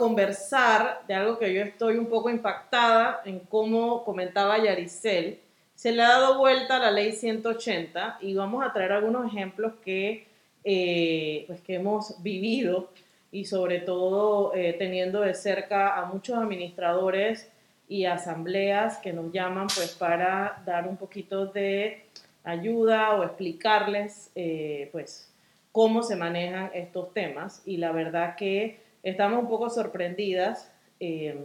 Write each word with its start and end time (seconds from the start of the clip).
conversar 0.00 1.02
de 1.06 1.12
algo 1.12 1.38
que 1.38 1.52
yo 1.52 1.60
estoy 1.60 1.98
un 1.98 2.06
poco 2.06 2.30
impactada 2.30 3.20
en 3.26 3.38
cómo 3.40 4.02
comentaba 4.02 4.56
Yaricel. 4.56 5.40
Se 5.74 5.92
le 5.92 6.00
ha 6.00 6.08
dado 6.08 6.38
vuelta 6.38 6.76
a 6.76 6.78
la 6.78 6.90
ley 6.90 7.12
180 7.12 8.16
y 8.22 8.32
vamos 8.32 8.64
a 8.64 8.72
traer 8.72 8.92
algunos 8.92 9.26
ejemplos 9.26 9.74
que, 9.84 10.26
eh, 10.64 11.44
pues 11.46 11.60
que 11.60 11.74
hemos 11.74 12.22
vivido 12.22 12.88
y 13.30 13.44
sobre 13.44 13.80
todo 13.80 14.54
eh, 14.54 14.74
teniendo 14.78 15.20
de 15.20 15.34
cerca 15.34 15.94
a 15.98 16.06
muchos 16.06 16.38
administradores 16.38 17.52
y 17.86 18.06
asambleas 18.06 18.96
que 18.98 19.12
nos 19.12 19.30
llaman 19.30 19.66
pues 19.66 19.90
para 19.90 20.62
dar 20.64 20.88
un 20.88 20.96
poquito 20.96 21.44
de 21.44 22.06
ayuda 22.42 23.16
o 23.16 23.22
explicarles 23.22 24.30
eh, 24.34 24.88
pues 24.92 25.30
cómo 25.72 26.02
se 26.02 26.16
manejan 26.16 26.70
estos 26.72 27.12
temas 27.12 27.60
y 27.66 27.76
la 27.76 27.92
verdad 27.92 28.34
que 28.36 28.88
estamos 29.02 29.42
un 29.42 29.48
poco 29.48 29.70
sorprendidas. 29.70 30.70
Eh, 30.98 31.38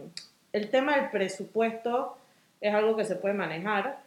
el 0.52 0.70
tema 0.70 0.96
del 0.96 1.10
presupuesto 1.10 2.16
es 2.60 2.74
algo 2.74 2.96
que 2.96 3.04
se 3.04 3.16
puede 3.16 3.34
manejar, 3.34 3.98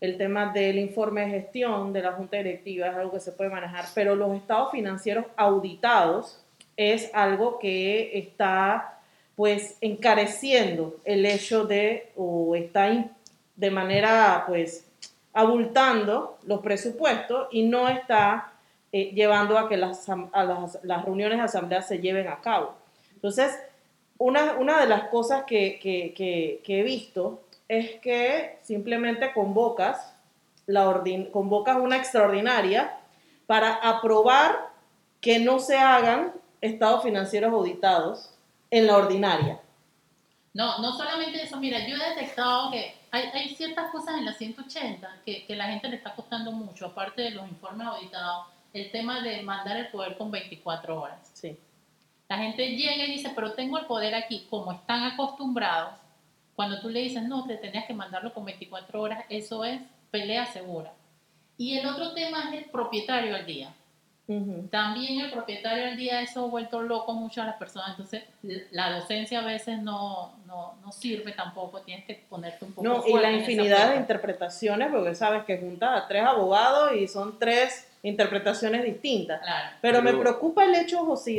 el 0.00 0.16
tema 0.16 0.52
del 0.52 0.78
informe 0.78 1.22
de 1.22 1.30
gestión 1.30 1.92
de 1.92 2.02
la 2.02 2.12
Junta 2.12 2.36
Directiva 2.36 2.86
es 2.86 2.94
algo 2.94 3.12
que 3.12 3.20
se 3.20 3.32
puede 3.32 3.50
manejar, 3.50 3.84
pero 3.94 4.14
los 4.14 4.36
estados 4.36 4.70
financieros 4.70 5.26
auditados 5.36 6.44
es 6.76 7.10
algo 7.12 7.58
que 7.58 8.16
está 8.16 9.00
pues 9.34 9.76
encareciendo 9.80 10.96
el 11.04 11.26
hecho 11.26 11.64
de 11.64 12.12
o 12.16 12.54
está 12.54 12.92
de 13.56 13.70
manera 13.70 14.44
pues 14.46 14.86
abultando 15.32 16.38
los 16.46 16.60
presupuestos 16.60 17.48
y 17.50 17.64
no 17.64 17.88
está 17.88 18.52
eh, 18.92 19.12
llevando 19.14 19.58
a 19.58 19.68
que 19.68 19.76
las, 19.76 20.06
las, 20.82 21.04
reuniones 21.04 21.38
de 21.38 21.44
asamblea 21.44 21.82
se 21.82 21.98
lleven 21.98 22.28
a 22.28 22.40
cabo. 22.40 22.74
Entonces, 23.18 23.52
una, 24.16 24.52
una 24.54 24.80
de 24.80 24.86
las 24.86 25.08
cosas 25.08 25.42
que, 25.44 25.80
que, 25.80 26.14
que, 26.64 26.80
he 26.80 26.82
visto 26.84 27.42
es 27.66 27.98
que 28.00 28.60
simplemente 28.62 29.32
convocas, 29.32 30.14
la 30.66 31.02
convocas 31.32 31.78
una 31.78 31.96
extraordinaria 31.96 32.96
para 33.46 33.74
aprobar 33.74 34.70
que 35.20 35.40
no 35.40 35.58
se 35.58 35.76
hagan 35.76 36.32
estados 36.60 37.02
financieros 37.02 37.52
auditados 37.52 38.30
en 38.70 38.86
la 38.86 38.96
ordinaria. 38.96 39.60
No, 40.54 40.78
no 40.78 40.92
solamente 40.92 41.42
eso, 41.42 41.56
mira, 41.58 41.88
yo 41.88 41.96
he 41.96 42.10
detectado 42.10 42.70
que 42.70 42.94
hay, 43.10 43.24
hay 43.34 43.54
ciertas 43.56 43.90
cosas 43.90 44.16
en 44.18 44.26
la 44.26 44.32
180 44.32 45.22
que, 45.26 45.44
que 45.44 45.56
la 45.56 45.66
gente 45.66 45.88
le 45.88 45.96
está 45.96 46.14
costando 46.14 46.52
mucho, 46.52 46.86
aparte 46.86 47.22
de 47.22 47.30
los 47.32 47.48
informes 47.48 47.84
auditados 47.84 48.46
el 48.72 48.92
tema 48.92 49.22
de 49.22 49.42
mandar 49.42 49.76
el 49.76 49.88
poder 49.88 50.16
con 50.16 50.30
24 50.30 51.00
horas. 51.00 51.30
Sí. 51.34 51.58
La 52.28 52.38
gente 52.38 52.76
llega 52.76 53.04
y 53.04 53.12
dice, 53.12 53.32
pero 53.34 53.52
tengo 53.52 53.78
el 53.78 53.86
poder 53.86 54.14
aquí, 54.14 54.46
como 54.50 54.72
están 54.72 55.02
acostumbrados, 55.04 55.94
cuando 56.54 56.80
tú 56.80 56.90
le 56.90 57.00
dices, 57.00 57.22
no, 57.22 57.46
te 57.46 57.56
tenías 57.56 57.86
que 57.86 57.94
mandarlo 57.94 58.34
con 58.34 58.44
24 58.44 59.00
horas, 59.00 59.24
eso 59.28 59.64
es 59.64 59.80
pelea 60.10 60.44
segura. 60.46 60.92
Y 61.56 61.78
el 61.78 61.86
otro 61.86 62.12
tema 62.14 62.50
es 62.50 62.62
el 62.62 62.70
propietario 62.70 63.34
al 63.34 63.46
día. 63.46 63.72
También 64.70 65.20
el 65.20 65.30
propietario 65.30 65.86
al 65.86 65.96
día, 65.96 66.20
eso 66.20 66.44
ha 66.44 66.48
vuelto 66.48 66.82
loco 66.82 67.14
mucho 67.14 67.40
a 67.40 67.46
las 67.46 67.56
personas. 67.56 67.92
Entonces, 67.92 68.24
la 68.72 68.98
docencia 68.98 69.40
a 69.40 69.44
veces 69.44 69.80
no, 69.80 70.34
no, 70.46 70.74
no 70.84 70.92
sirve 70.92 71.32
tampoco, 71.32 71.80
tienes 71.80 72.04
que 72.04 72.26
ponerte 72.28 72.66
un 72.66 72.72
poco. 72.74 72.86
No, 72.86 73.06
y 73.06 73.14
la 73.14 73.32
infinidad 73.32 73.92
de 73.92 73.96
interpretaciones, 73.96 74.90
porque 74.92 75.14
sabes 75.14 75.44
que 75.44 75.56
juntas 75.56 76.02
a 76.02 76.06
tres 76.06 76.24
abogados 76.24 76.92
y 76.94 77.08
son 77.08 77.38
tres 77.38 77.88
interpretaciones 78.02 78.84
distintas. 78.84 79.40
Pero, 79.80 80.02
me 80.02 80.12
preocupa 80.12 80.64
el 80.66 80.74
hecho, 80.74 81.06
José 81.06 81.32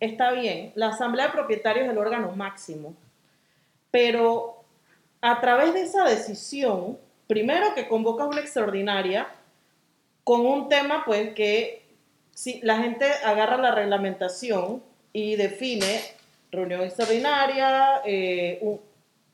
está 0.00 0.32
bien, 0.32 0.72
la 0.74 0.88
asamblea 0.88 1.26
de 1.26 1.32
propietarios 1.32 1.86
es 1.86 1.92
el 1.92 1.98
órgano 1.98 2.32
máximo, 2.32 2.94
pero 3.90 4.64
a 5.20 5.40
través 5.40 5.74
de 5.74 5.82
esa 5.82 6.04
decisión, 6.04 6.98
primero 7.26 7.74
que 7.74 7.88
convocas 7.88 8.28
una 8.28 8.40
extraordinaria 8.40 9.28
con 10.24 10.46
un 10.46 10.68
tema 10.68 11.04
pues 11.04 11.34
que 11.34 11.82
si 12.32 12.60
la 12.62 12.78
gente 12.78 13.06
agarra 13.24 13.56
la 13.56 13.74
reglamentación 13.74 14.82
y 15.12 15.36
define 15.36 16.00
reunión 16.52 16.82
extraordinaria, 16.82 18.02
eh, 18.04 18.78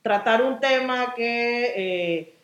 tratar 0.02 0.42
un 0.42 0.60
tema 0.60 1.14
que 1.14 1.72
eh, 1.76 2.34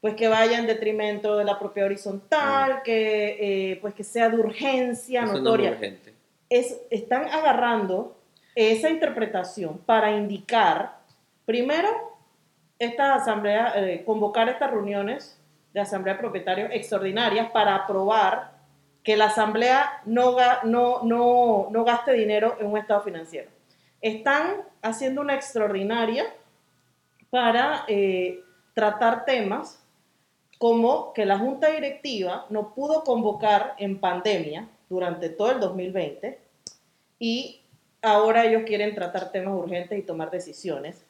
pues 0.00 0.14
que 0.14 0.28
vaya 0.28 0.58
en 0.58 0.66
detrimento 0.66 1.36
de 1.36 1.44
la 1.44 1.58
propia 1.58 1.84
horizontal, 1.84 2.76
mm. 2.76 2.82
que, 2.82 3.72
eh, 3.72 3.78
pues 3.80 3.94
que 3.94 4.04
sea 4.04 4.28
de 4.30 4.38
urgencia 4.38 5.26
notoria. 5.26 5.78
Es, 6.50 6.80
están 6.90 7.24
agarrando 7.24 8.16
esa 8.54 8.90
interpretación 8.90 9.78
para 9.78 10.10
indicar, 10.10 10.98
primero, 11.46 11.88
eh, 12.78 14.02
convocar 14.04 14.48
estas 14.48 14.70
reuniones 14.70 15.40
de 15.72 15.80
asamblea 15.80 16.14
de 16.14 16.20
propietarios 16.20 16.70
extraordinarias 16.72 17.50
para 17.52 17.74
aprobar 17.74 18.52
que 19.04 19.16
la 19.16 19.26
asamblea 19.26 20.02
no, 20.04 20.36
no, 20.64 21.02
no, 21.04 21.68
no 21.70 21.84
gaste 21.84 22.12
dinero 22.12 22.56
en 22.60 22.66
un 22.66 22.76
estado 22.76 23.02
financiero. 23.02 23.50
Están 24.00 24.62
haciendo 24.82 25.20
una 25.20 25.34
extraordinaria 25.34 26.24
para 27.30 27.84
eh, 27.86 28.40
tratar 28.74 29.24
temas 29.24 29.82
como 30.58 31.12
que 31.12 31.24
la 31.24 31.38
junta 31.38 31.70
directiva 31.70 32.46
no 32.50 32.74
pudo 32.74 33.04
convocar 33.04 33.74
en 33.78 34.00
pandemia 34.00 34.68
durante 34.90 35.30
todo 35.30 35.52
el 35.52 35.60
2020 35.60 36.38
y 37.18 37.62
ahora 38.02 38.44
ellos 38.44 38.64
quieren 38.66 38.94
tratar 38.94 39.32
temas 39.32 39.54
urgentes 39.54 39.98
y 39.98 40.02
tomar 40.02 40.30
decisiones 40.30 41.02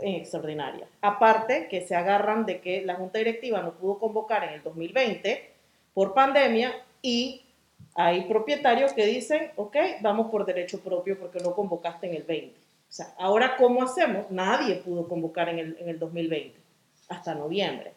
en 0.00 0.14
extraordinaria. 0.14 0.86
Aparte 1.00 1.66
que 1.68 1.84
se 1.84 1.96
agarran 1.96 2.46
de 2.46 2.60
que 2.60 2.82
la 2.82 2.94
junta 2.94 3.18
directiva 3.18 3.60
no 3.60 3.72
pudo 3.72 3.98
convocar 3.98 4.44
en 4.44 4.50
el 4.50 4.62
2020 4.62 5.50
por 5.94 6.14
pandemia 6.14 6.72
y 7.02 7.42
hay 7.94 8.22
propietarios 8.22 8.92
que 8.92 9.04
dicen, 9.06 9.50
ok, 9.56 9.76
vamos 10.00 10.30
por 10.30 10.46
derecho 10.46 10.80
propio 10.80 11.18
porque 11.18 11.40
no 11.40 11.54
convocaste 11.54 12.06
en 12.06 12.14
el 12.14 12.22
20. 12.22 12.54
O 12.56 12.94
sea, 12.94 13.12
ahora 13.18 13.56
¿cómo 13.56 13.82
hacemos? 13.82 14.30
Nadie 14.30 14.76
pudo 14.76 15.08
convocar 15.08 15.48
en 15.48 15.58
el, 15.58 15.76
en 15.80 15.88
el 15.88 15.98
2020 15.98 16.56
hasta 17.08 17.34
noviembre 17.34 17.92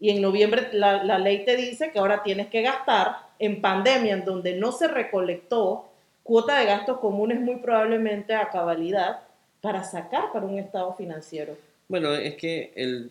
y 0.00 0.10
en 0.10 0.22
noviembre 0.22 0.70
la, 0.72 1.18
ley 1.18 1.44
te 1.44 1.56
dice 1.56 1.92
que 1.92 1.98
ahora 1.98 2.22
tienes 2.22 2.48
que 2.48 2.62
gastar 2.62 3.29
en 3.40 3.60
pandemia, 3.60 4.14
en 4.14 4.24
donde 4.24 4.54
no 4.54 4.70
se 4.70 4.86
recolectó 4.86 5.86
cuota 6.22 6.60
de 6.60 6.66
gastos 6.66 7.00
comunes 7.00 7.40
muy 7.40 7.56
probablemente 7.56 8.34
a 8.34 8.50
cabalidad 8.50 9.20
para 9.60 9.82
sacar 9.82 10.30
para 10.32 10.46
un 10.46 10.58
estado 10.58 10.94
financiero. 10.94 11.56
Bueno, 11.88 12.14
es 12.14 12.36
que 12.36 12.72
el, 12.76 13.10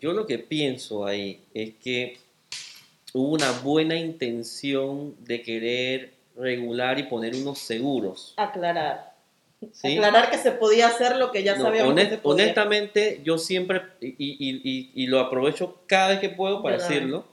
yo 0.00 0.12
lo 0.12 0.26
que 0.26 0.38
pienso 0.38 1.06
ahí 1.06 1.40
es 1.54 1.74
que 1.82 2.18
hubo 3.14 3.32
una 3.32 3.50
buena 3.62 3.96
intención 3.96 5.14
de 5.20 5.42
querer 5.42 6.12
regular 6.36 6.98
y 6.98 7.04
poner 7.04 7.34
unos 7.36 7.58
seguros. 7.58 8.34
Aclarar. 8.36 9.14
Aclarar 9.82 10.30
que 10.30 10.38
se 10.38 10.52
podía 10.52 10.88
hacer 10.88 11.16
lo 11.16 11.32
que 11.32 11.42
ya 11.42 11.56
sabíamos. 11.56 11.94
Honestamente, 12.22 13.20
yo 13.24 13.38
siempre, 13.38 13.82
y, 14.00 15.06
lo 15.06 15.20
aprovecho 15.20 15.80
cada 15.86 16.08
vez 16.08 16.18
que 16.18 16.28
puedo 16.28 16.62
para 16.62 16.78
decirlo, 16.78 17.24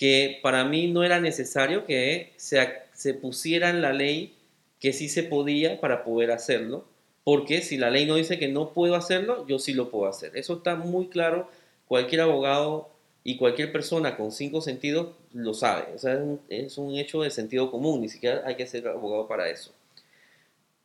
que 0.00 0.38
para 0.42 0.64
mí 0.64 0.86
no 0.86 1.04
era 1.04 1.20
necesario 1.20 1.84
que 1.84 2.32
se, 2.38 2.58
se 2.94 3.12
pusiera 3.12 3.68
en 3.68 3.82
la 3.82 3.92
ley 3.92 4.34
que 4.78 4.94
sí 4.94 5.10
se 5.10 5.22
podía 5.22 5.78
para 5.78 6.04
poder 6.04 6.30
hacerlo, 6.30 6.86
porque 7.22 7.60
si 7.60 7.76
la 7.76 7.90
ley 7.90 8.06
no 8.06 8.14
dice 8.14 8.38
que 8.38 8.48
no 8.48 8.72
puedo 8.72 8.94
hacerlo, 8.94 9.46
yo 9.46 9.58
sí 9.58 9.74
lo 9.74 9.90
puedo 9.90 10.06
hacer. 10.06 10.34
Eso 10.38 10.54
está 10.54 10.74
muy 10.74 11.08
claro, 11.08 11.50
cualquier 11.86 12.22
abogado 12.22 12.88
y 13.24 13.36
cualquier 13.36 13.72
persona 13.72 14.16
con 14.16 14.32
cinco 14.32 14.62
sentidos 14.62 15.08
lo 15.34 15.52
sabe. 15.52 15.92
O 15.94 15.98
sea, 15.98 16.18
es 16.48 16.78
un, 16.78 16.96
hecho 16.96 17.20
de 17.20 17.28
sentido 17.28 17.70
común, 17.70 18.00
ni 18.00 18.08
siquiera 18.08 18.42
hay 18.46 18.54
que 18.54 18.66
ser 18.66 18.88
abogado 18.88 19.28
para 19.28 19.50
eso. 19.50 19.74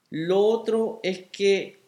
Lo 0.10 0.42
otro 0.42 1.00
es 1.04 1.24
que, 1.32 1.80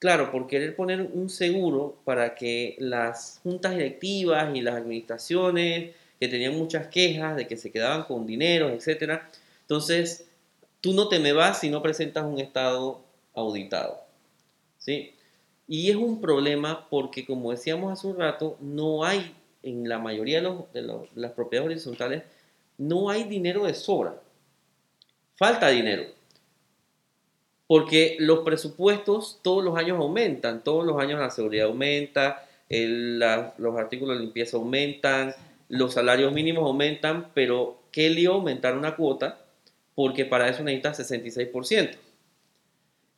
claro, 0.00 0.32
por 0.32 0.48
querer 0.48 0.74
poner 0.74 1.00
un 1.00 1.30
seguro 1.30 2.00
para 2.04 2.34
que 2.34 2.74
las 2.80 3.38
juntas 3.44 3.76
directivas 3.76 4.52
y 4.56 4.62
las 4.62 4.74
administraciones 4.74 6.01
que 6.22 6.28
tenían 6.28 6.56
muchas 6.56 6.86
quejas 6.86 7.34
de 7.34 7.48
que 7.48 7.56
se 7.56 7.72
quedaban 7.72 8.04
con 8.04 8.28
dinero, 8.28 8.70
etcétera, 8.70 9.28
entonces 9.62 10.28
tú 10.80 10.92
no 10.92 11.08
te 11.08 11.18
me 11.18 11.32
vas 11.32 11.58
si 11.58 11.68
no 11.68 11.82
presentas 11.82 12.22
un 12.22 12.38
estado 12.38 13.00
auditado. 13.34 14.04
¿Sí? 14.78 15.16
Y 15.66 15.90
es 15.90 15.96
un 15.96 16.20
problema 16.20 16.86
porque, 16.88 17.26
como 17.26 17.50
decíamos 17.50 17.92
hace 17.92 18.06
un 18.06 18.20
rato, 18.20 18.56
no 18.60 19.02
hay, 19.02 19.34
en 19.64 19.88
la 19.88 19.98
mayoría 19.98 20.40
de, 20.40 20.80
de 20.80 21.08
las 21.16 21.32
propiedades 21.32 21.72
horizontales, 21.72 22.22
no 22.78 23.10
hay 23.10 23.24
dinero 23.24 23.64
de 23.64 23.74
sobra. 23.74 24.14
Falta 25.34 25.70
dinero. 25.70 26.04
Porque 27.66 28.14
los 28.20 28.44
presupuestos 28.44 29.40
todos 29.42 29.64
los 29.64 29.76
años 29.76 29.98
aumentan, 29.98 30.62
todos 30.62 30.86
los 30.86 31.00
años 31.00 31.18
la 31.18 31.30
seguridad 31.30 31.66
aumenta, 31.66 32.46
los 32.68 33.76
artículos 33.76 34.18
de 34.18 34.22
limpieza 34.22 34.56
aumentan, 34.56 35.34
los 35.72 35.94
salarios 35.94 36.34
mínimos 36.34 36.64
aumentan, 36.64 37.30
pero 37.32 37.80
¿qué 37.92 38.10
lío 38.10 38.34
aumentar 38.34 38.76
una 38.76 38.94
cuota? 38.94 39.38
Porque 39.94 40.26
para 40.26 40.50
eso 40.50 40.62
necesitas 40.62 41.00
66%. 41.10 41.96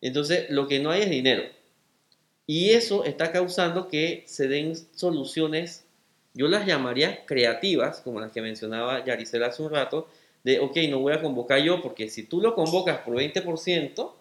Entonces, 0.00 0.48
lo 0.50 0.68
que 0.68 0.78
no 0.78 0.92
hay 0.92 1.02
es 1.02 1.10
dinero. 1.10 1.42
Y 2.46 2.70
eso 2.70 3.02
está 3.02 3.32
causando 3.32 3.88
que 3.88 4.22
se 4.28 4.46
den 4.46 4.76
soluciones, 4.94 5.84
yo 6.32 6.46
las 6.46 6.64
llamaría 6.64 7.26
creativas, 7.26 8.00
como 8.02 8.20
las 8.20 8.30
que 8.30 8.40
mencionaba 8.40 9.04
Yaricela 9.04 9.48
hace 9.48 9.60
un 9.60 9.72
rato, 9.72 10.08
de, 10.44 10.60
ok, 10.60 10.76
no 10.90 11.00
voy 11.00 11.14
a 11.14 11.20
convocar 11.20 11.58
yo, 11.60 11.82
porque 11.82 12.08
si 12.08 12.22
tú 12.22 12.40
lo 12.40 12.54
convocas 12.54 12.98
por 12.98 13.16
20%, 13.16 14.12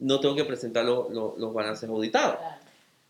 no 0.00 0.20
tengo 0.20 0.36
que 0.36 0.44
presentar 0.44 0.84
los 0.84 1.54
balances 1.54 1.88
auditados. 1.88 2.36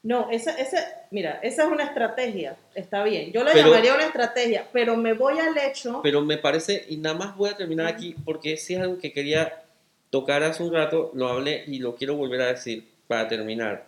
No, 0.03 0.31
esa, 0.31 0.53
esa, 0.53 0.79
mira, 1.11 1.41
esa 1.43 1.65
es 1.65 1.71
una 1.71 1.85
estrategia, 1.85 2.57
está 2.75 3.05
bien. 3.05 3.33
Yo 3.33 3.45
la 3.45 3.55
llamaría 3.55 3.95
una 3.95 4.07
estrategia, 4.07 4.67
pero 4.73 4.97
me 4.97 5.13
voy 5.13 5.39
al 5.39 5.57
hecho. 5.59 6.01
Pero 6.03 6.23
me 6.23 6.39
parece, 6.39 6.87
y 6.89 6.97
nada 6.97 7.17
más 7.17 7.37
voy 7.37 7.51
a 7.51 7.57
terminar 7.57 7.87
aquí, 7.87 8.15
porque 8.25 8.57
si 8.57 8.75
es 8.75 8.81
algo 8.81 8.99
que 8.99 9.13
quería 9.13 9.63
tocar 10.09 10.43
hace 10.43 10.63
un 10.63 10.73
rato, 10.73 11.11
lo 11.15 11.29
hablé 11.29 11.65
y 11.67 11.81
lo 11.81 11.97
quiero 11.97 12.17
volver 12.17 12.41
a 12.41 12.47
decir 12.47 12.89
para 13.07 13.29
terminar. 13.29 13.87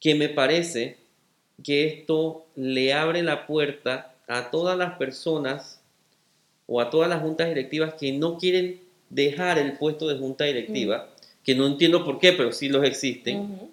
Que 0.00 0.16
me 0.16 0.28
parece 0.28 0.96
que 1.62 1.86
esto 1.86 2.46
le 2.56 2.92
abre 2.94 3.22
la 3.22 3.46
puerta 3.46 4.12
a 4.26 4.50
todas 4.50 4.76
las 4.76 4.98
personas 4.98 5.80
o 6.66 6.80
a 6.80 6.90
todas 6.90 7.08
las 7.08 7.22
juntas 7.22 7.48
directivas 7.48 7.94
que 7.94 8.10
no 8.10 8.38
quieren 8.38 8.80
dejar 9.08 9.56
el 9.58 9.74
puesto 9.74 10.08
de 10.08 10.18
junta 10.18 10.44
directiva, 10.44 11.08
que 11.44 11.54
no 11.54 11.64
entiendo 11.66 12.04
por 12.04 12.18
qué, 12.18 12.32
pero 12.32 12.50
sí 12.50 12.68
los 12.68 12.84
existen 12.84 13.70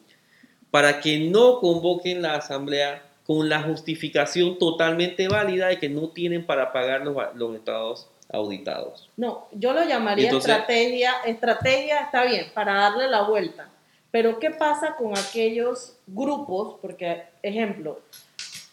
para 0.74 1.02
que 1.02 1.20
no 1.20 1.60
convoquen 1.60 2.24
la 2.24 2.34
asamblea 2.34 3.04
con 3.28 3.48
la 3.48 3.62
justificación 3.62 4.58
totalmente 4.58 5.28
válida 5.28 5.68
de 5.68 5.78
que 5.78 5.88
no 5.88 6.10
tienen 6.10 6.48
para 6.48 6.74
pagar 6.74 7.02
los, 7.02 7.16
los 7.36 7.56
estados 7.56 8.10
auditados. 8.32 9.08
No, 9.16 9.46
yo 9.52 9.72
lo 9.74 9.84
llamaría 9.84 10.32
estrategia, 10.32 11.14
estrategia 11.28 12.00
está 12.00 12.24
bien, 12.24 12.48
para 12.56 12.74
darle 12.74 13.08
la 13.08 13.22
vuelta. 13.22 13.70
Pero 14.10 14.40
¿qué 14.40 14.50
pasa 14.50 14.96
con 14.96 15.16
aquellos 15.16 15.96
grupos? 16.08 16.80
Porque, 16.82 17.22
ejemplo, 17.44 18.00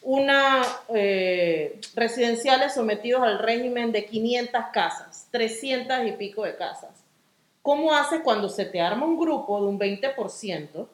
una 0.00 0.62
eh, 0.94 1.78
residenciales 1.94 2.72
sometidos 2.72 3.20
al 3.24 3.40
régimen 3.40 3.92
de 3.92 4.06
500 4.06 4.62
casas, 4.72 5.28
300 5.32 6.06
y 6.06 6.12
pico 6.12 6.44
de 6.44 6.56
casas. 6.56 7.04
¿Cómo 7.60 7.94
hace 7.94 8.22
cuando 8.22 8.48
se 8.48 8.64
te 8.64 8.80
arma 8.80 9.04
un 9.04 9.18
grupo 9.18 9.60
de 9.60 9.66
un 9.66 9.78
20%? 9.78 10.88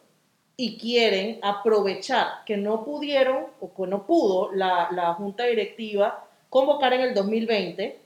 Y 0.56 0.78
quieren 0.78 1.38
aprovechar 1.42 2.44
que 2.46 2.56
no 2.56 2.84
pudieron 2.84 3.46
o 3.60 3.74
que 3.74 3.88
no 3.88 4.06
pudo 4.06 4.52
la, 4.52 4.88
la, 4.90 5.12
junta 5.14 5.44
directiva 5.44 6.24
convocar 6.48 6.94
en 6.94 7.02
el 7.02 7.14
2020 7.14 7.98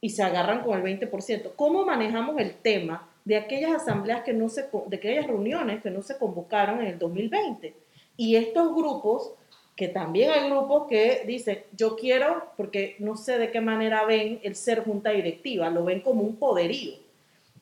y 0.00 0.10
se 0.10 0.22
agarran 0.22 0.62
con 0.62 0.76
el 0.76 1.00
20%. 1.00 1.52
¿Cómo 1.54 1.84
manejamos 1.84 2.38
el 2.38 2.54
tema 2.54 3.08
de 3.24 3.36
aquellas 3.36 3.72
asambleas 3.72 4.22
que 4.22 4.32
no 4.32 4.48
se, 4.48 4.68
de 4.86 4.96
aquellas 4.96 5.26
reuniones 5.26 5.82
que 5.82 5.90
no 5.90 6.02
se 6.02 6.18
convocaron 6.18 6.80
en 6.80 6.86
el 6.86 6.98
2020? 6.98 7.74
Y 8.16 8.34
estos 8.34 8.74
grupos, 8.74 9.34
que 9.76 9.86
también 9.88 10.32
hay 10.32 10.50
grupos 10.50 10.88
que 10.88 11.22
dicen, 11.26 11.62
yo 11.76 11.94
quiero, 11.96 12.50
porque 12.56 12.96
no 12.98 13.16
sé 13.16 13.38
de 13.38 13.52
qué 13.52 13.60
manera 13.60 14.04
ven 14.04 14.40
el 14.42 14.56
ser 14.56 14.84
junta 14.84 15.10
directiva, 15.10 15.70
lo 15.70 15.84
ven 15.84 16.00
como 16.00 16.22
un 16.22 16.36
poderío 16.36 17.09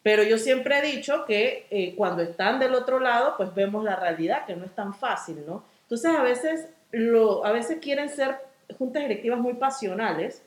pero 0.02 0.22
yo 0.22 0.38
siempre 0.38 0.78
he 0.78 0.96
dicho 0.96 1.24
que 1.26 1.66
eh, 1.70 1.94
cuando 1.96 2.22
están 2.22 2.58
del 2.58 2.74
otro 2.74 3.00
lado, 3.00 3.34
pues 3.36 3.54
vemos 3.54 3.84
la 3.84 3.96
realidad, 3.96 4.46
que 4.46 4.56
no 4.56 4.64
es 4.64 4.72
tan 4.72 4.94
fácil, 4.94 5.44
¿no? 5.46 5.64
Entonces 5.82 6.10
a 6.14 6.22
veces, 6.22 6.68
lo, 6.92 7.44
a 7.44 7.52
veces 7.52 7.78
quieren 7.80 8.08
ser 8.08 8.36
juntas 8.78 9.02
directivas 9.02 9.38
muy 9.38 9.54
pasionales 9.54 10.42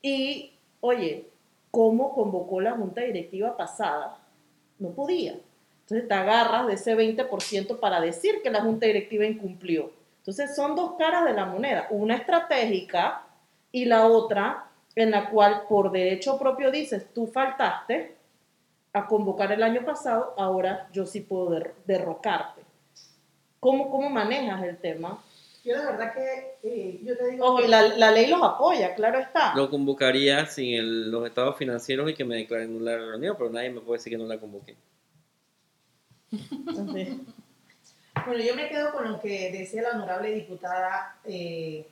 y, 0.00 0.52
oye, 0.80 1.26
¿cómo 1.70 2.14
convocó 2.14 2.60
la 2.60 2.72
junta 2.72 3.02
directiva 3.02 3.56
pasada? 3.56 4.18
No 4.78 4.90
podía. 4.90 5.34
Entonces 5.82 6.08
te 6.08 6.14
agarras 6.14 6.66
de 6.68 6.74
ese 6.74 6.96
20% 6.96 7.80
para 7.80 8.00
decir 8.00 8.42
que 8.42 8.50
la 8.50 8.62
junta 8.62 8.86
directiva 8.86 9.26
incumplió. 9.26 9.90
Entonces 10.18 10.54
son 10.54 10.76
dos 10.76 10.94
caras 10.96 11.24
de 11.24 11.32
la 11.32 11.46
moneda, 11.46 11.88
una 11.90 12.14
estratégica 12.14 13.24
y 13.72 13.86
la 13.86 14.06
otra 14.06 14.66
en 14.94 15.10
la 15.10 15.30
cual 15.30 15.62
por 15.68 15.90
derecho 15.90 16.38
propio 16.38 16.70
dices, 16.70 17.06
tú 17.14 17.26
faltaste, 17.26 18.16
a 18.92 19.06
convocar 19.06 19.52
el 19.52 19.62
año 19.62 19.84
pasado, 19.84 20.34
ahora 20.36 20.88
yo 20.92 21.06
sí 21.06 21.20
puedo 21.20 21.62
derrocarte. 21.86 22.62
¿Cómo, 23.60 23.90
¿Cómo 23.90 24.10
manejas 24.10 24.64
el 24.64 24.78
tema? 24.78 25.22
Yo 25.64 25.76
la 25.76 25.90
verdad 25.90 26.14
que 26.14 26.56
eh, 26.62 27.00
yo 27.04 27.16
te 27.16 27.30
digo... 27.30 27.46
Ojo, 27.46 27.60
la, 27.60 27.82
la, 27.82 28.10
ley 28.10 28.28
los 28.28 28.42
apoya, 28.42 28.94
claro 28.94 29.18
está. 29.18 29.54
Lo 29.54 29.68
convocaría 29.68 30.46
sin 30.46 31.10
los 31.10 31.26
estados 31.26 31.58
financieros 31.58 32.10
y 32.10 32.14
que 32.14 32.24
me 32.24 32.36
declaren 32.36 32.72
nula 32.72 32.92
la 32.92 33.10
reunión, 33.10 33.36
pero 33.36 33.50
nadie 33.50 33.70
me 33.70 33.80
puede 33.80 33.98
decir 33.98 34.12
que 34.12 34.18
no 34.18 34.26
la 34.26 34.38
convoqué. 34.38 34.76
bueno, 36.30 37.24
yo 38.42 38.56
me 38.56 38.68
quedo 38.68 38.92
con 38.92 39.12
lo 39.12 39.20
que 39.20 39.52
decía 39.52 39.82
la 39.82 39.90
honorable 39.90 40.32
diputada 40.32 41.18
eh, 41.24 41.86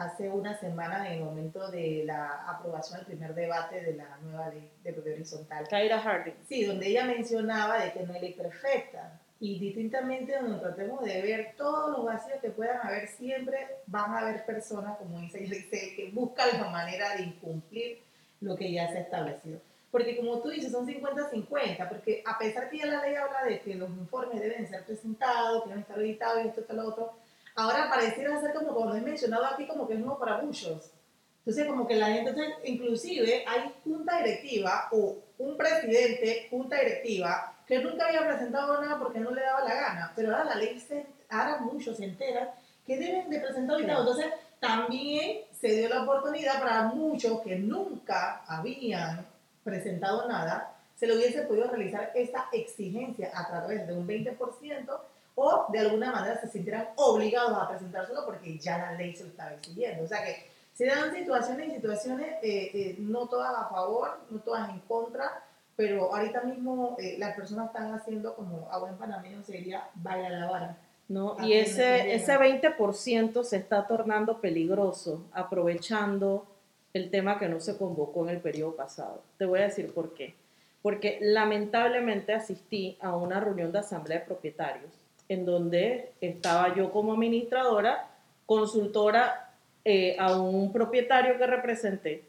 hace 0.00 0.30
una 0.30 0.58
semana 0.58 1.06
en 1.06 1.18
el 1.18 1.24
momento 1.24 1.70
de 1.70 2.04
la 2.06 2.46
aprobación 2.48 2.98
del 2.98 3.06
primer 3.06 3.34
debate 3.34 3.82
de 3.82 3.94
la 3.94 4.16
nueva 4.22 4.48
ley 4.48 4.70
de 4.82 4.92
propiedad 4.94 5.18
horizontal. 5.18 5.68
Kyra 5.68 6.00
Harding. 6.00 6.34
Sí, 6.48 6.64
donde 6.64 6.88
ella 6.88 7.04
mencionaba 7.04 7.84
de 7.84 7.92
que 7.92 8.02
no 8.02 8.14
hay 8.14 8.20
ley 8.22 8.32
perfecta 8.32 9.20
y 9.38 9.58
distintamente 9.58 10.38
donde 10.40 10.58
tratemos 10.58 11.04
de 11.04 11.20
ver 11.20 11.54
todos 11.56 11.90
los 11.90 12.06
vacíos 12.06 12.40
que 12.40 12.50
puedan 12.50 12.86
haber, 12.86 13.08
siempre 13.08 13.58
van 13.86 14.14
a 14.14 14.20
haber 14.20 14.46
personas, 14.46 14.96
como 14.96 15.18
dice 15.20 15.68
que 15.96 16.10
buscan 16.14 16.48
la 16.58 16.70
manera 16.70 17.16
de 17.16 17.24
incumplir 17.24 17.98
lo 18.40 18.56
que 18.56 18.72
ya 18.72 18.90
se 18.90 18.98
ha 18.98 19.00
establecido. 19.02 19.60
Porque 19.90 20.16
como 20.16 20.38
tú 20.40 20.48
dices, 20.48 20.72
son 20.72 20.86
50-50, 20.86 21.88
porque 21.88 22.22
a 22.24 22.38
pesar 22.38 22.70
que 22.70 22.78
ya 22.78 22.86
la 22.86 23.02
ley 23.04 23.16
habla 23.16 23.44
de 23.44 23.60
que 23.60 23.74
los 23.74 23.90
informes 23.90 24.40
deben 24.40 24.66
ser 24.66 24.84
presentados, 24.84 25.64
que 25.64 25.68
deben 25.70 25.82
estar 25.82 25.98
editados 25.98 26.44
y 26.44 26.48
esto, 26.48 26.60
esto, 26.62 26.72
lo 26.72 26.88
otro, 26.88 27.12
ahora 27.56 27.88
pareciera 27.88 28.40
ser 28.40 28.54
como 28.54 28.74
cuando 28.74 28.96
he 28.96 29.00
mencionado 29.00 29.46
aquí, 29.46 29.66
como 29.66 29.86
que 29.86 29.94
es 29.94 30.00
nuevo 30.00 30.18
para 30.18 30.38
muchos. 30.38 30.90
Entonces, 31.38 31.66
como 31.66 31.86
que 31.86 31.96
la 31.96 32.06
gente, 32.06 32.30
entonces, 32.30 32.54
inclusive 32.64 33.44
hay 33.46 33.72
junta 33.82 34.18
directiva 34.18 34.88
o 34.92 35.16
un 35.38 35.56
presidente, 35.56 36.48
junta 36.50 36.78
directiva, 36.78 37.56
que 37.66 37.78
nunca 37.78 38.06
había 38.06 38.26
presentado 38.26 38.80
nada 38.80 38.98
porque 38.98 39.20
no 39.20 39.30
le 39.30 39.40
daba 39.40 39.64
la 39.64 39.74
gana, 39.74 40.12
pero 40.14 40.30
ahora 40.30 40.44
la 40.44 40.54
ley, 40.56 40.78
se, 40.78 41.06
ahora 41.28 41.58
muchos 41.58 41.96
se 41.96 42.04
enteran 42.04 42.50
que 42.86 42.98
deben 42.98 43.30
de 43.30 43.40
presentar 43.40 43.74
ahorita. 43.74 43.98
Entonces, 43.98 44.26
también 44.58 45.44
se 45.58 45.68
dio 45.68 45.88
la 45.88 46.02
oportunidad 46.02 46.60
para 46.60 46.82
muchos 46.84 47.40
que 47.40 47.56
nunca 47.56 48.42
habían 48.46 49.26
presentado 49.64 50.28
nada, 50.28 50.76
se 50.96 51.06
le 51.06 51.16
hubiese 51.16 51.42
podido 51.42 51.68
realizar 51.68 52.12
esta 52.14 52.48
exigencia 52.52 53.30
a 53.34 53.46
través 53.46 53.86
de 53.86 53.94
un 53.94 54.06
20% 54.06 55.00
o 55.34 55.66
de 55.70 55.78
alguna 55.78 56.12
manera 56.12 56.40
se 56.40 56.48
sintieran 56.48 56.88
obligados 56.96 57.56
a 57.56 57.68
presentárselo 57.68 58.24
porque 58.26 58.58
ya 58.58 58.78
la 58.78 58.92
ley 58.92 59.14
se 59.14 59.24
lo 59.24 59.30
estaba 59.30 59.52
exigiendo. 59.52 60.04
O 60.04 60.06
sea 60.08 60.24
que 60.24 60.50
se 60.74 60.86
dan 60.86 61.14
situaciones 61.14 61.68
y 61.68 61.74
situaciones, 61.76 62.26
eh, 62.42 62.70
eh, 62.72 62.96
no 62.98 63.26
todas 63.26 63.54
a 63.54 63.68
favor, 63.68 64.18
no 64.30 64.38
todas 64.40 64.70
en 64.70 64.80
contra, 64.80 65.44
pero 65.76 66.14
ahorita 66.14 66.42
mismo 66.42 66.96
eh, 66.98 67.16
las 67.18 67.34
personas 67.34 67.66
están 67.66 67.92
haciendo 67.94 68.34
como 68.34 68.68
a 68.70 68.78
buen 68.78 68.96
panameño 68.96 69.42
sería 69.42 69.88
vaya 69.94 70.30
la 70.30 70.50
vara. 70.50 70.76
¿no? 71.08 71.36
Y 71.42 71.54
ese, 71.54 72.14
ese 72.14 72.38
20% 72.38 73.42
se 73.42 73.56
está 73.56 73.86
tornando 73.86 74.40
peligroso, 74.40 75.24
aprovechando 75.32 76.46
el 76.92 77.10
tema 77.10 77.38
que 77.38 77.48
no 77.48 77.60
se 77.60 77.76
convocó 77.76 78.24
en 78.24 78.36
el 78.36 78.40
periodo 78.40 78.76
pasado. 78.76 79.22
Te 79.36 79.44
voy 79.44 79.60
a 79.60 79.64
decir 79.64 79.92
por 79.92 80.14
qué. 80.14 80.34
Porque 80.82 81.18
lamentablemente 81.20 82.32
asistí 82.32 82.96
a 83.00 83.16
una 83.16 83.40
reunión 83.40 83.70
de 83.72 83.80
asamblea 83.80 84.20
de 84.20 84.24
propietarios 84.24 84.92
en 85.30 85.46
donde 85.46 86.10
estaba 86.20 86.74
yo 86.74 86.90
como 86.90 87.12
administradora, 87.12 88.08
consultora 88.46 89.52
eh, 89.84 90.16
a 90.18 90.36
un 90.36 90.72
propietario 90.72 91.38
que 91.38 91.46
representé 91.46 92.24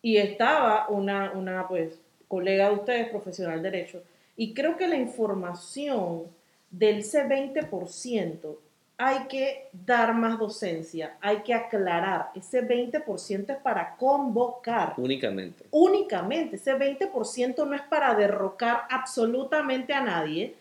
y 0.00 0.18
estaba 0.18 0.88
una, 0.88 1.32
una 1.32 1.66
pues, 1.66 1.98
colega 2.28 2.68
de 2.68 2.76
ustedes, 2.76 3.08
profesional 3.08 3.60
de 3.60 3.70
derecho, 3.72 4.02
y 4.36 4.54
creo 4.54 4.76
que 4.76 4.86
la 4.86 4.94
información 4.94 6.26
del 6.70 6.98
ese 6.98 7.24
20% 7.24 8.56
hay 8.98 9.26
que 9.26 9.68
dar 9.72 10.14
más 10.14 10.38
docencia, 10.38 11.16
hay 11.20 11.38
que 11.38 11.54
aclarar. 11.54 12.30
Ese 12.36 12.62
20% 12.62 13.50
es 13.50 13.56
para 13.58 13.96
convocar. 13.96 14.94
Únicamente. 14.96 15.64
Únicamente. 15.72 16.54
Ese 16.54 16.76
20% 16.76 17.66
no 17.66 17.74
es 17.74 17.82
para 17.82 18.14
derrocar 18.14 18.84
absolutamente 18.88 19.92
a 19.92 20.00
nadie 20.00 20.54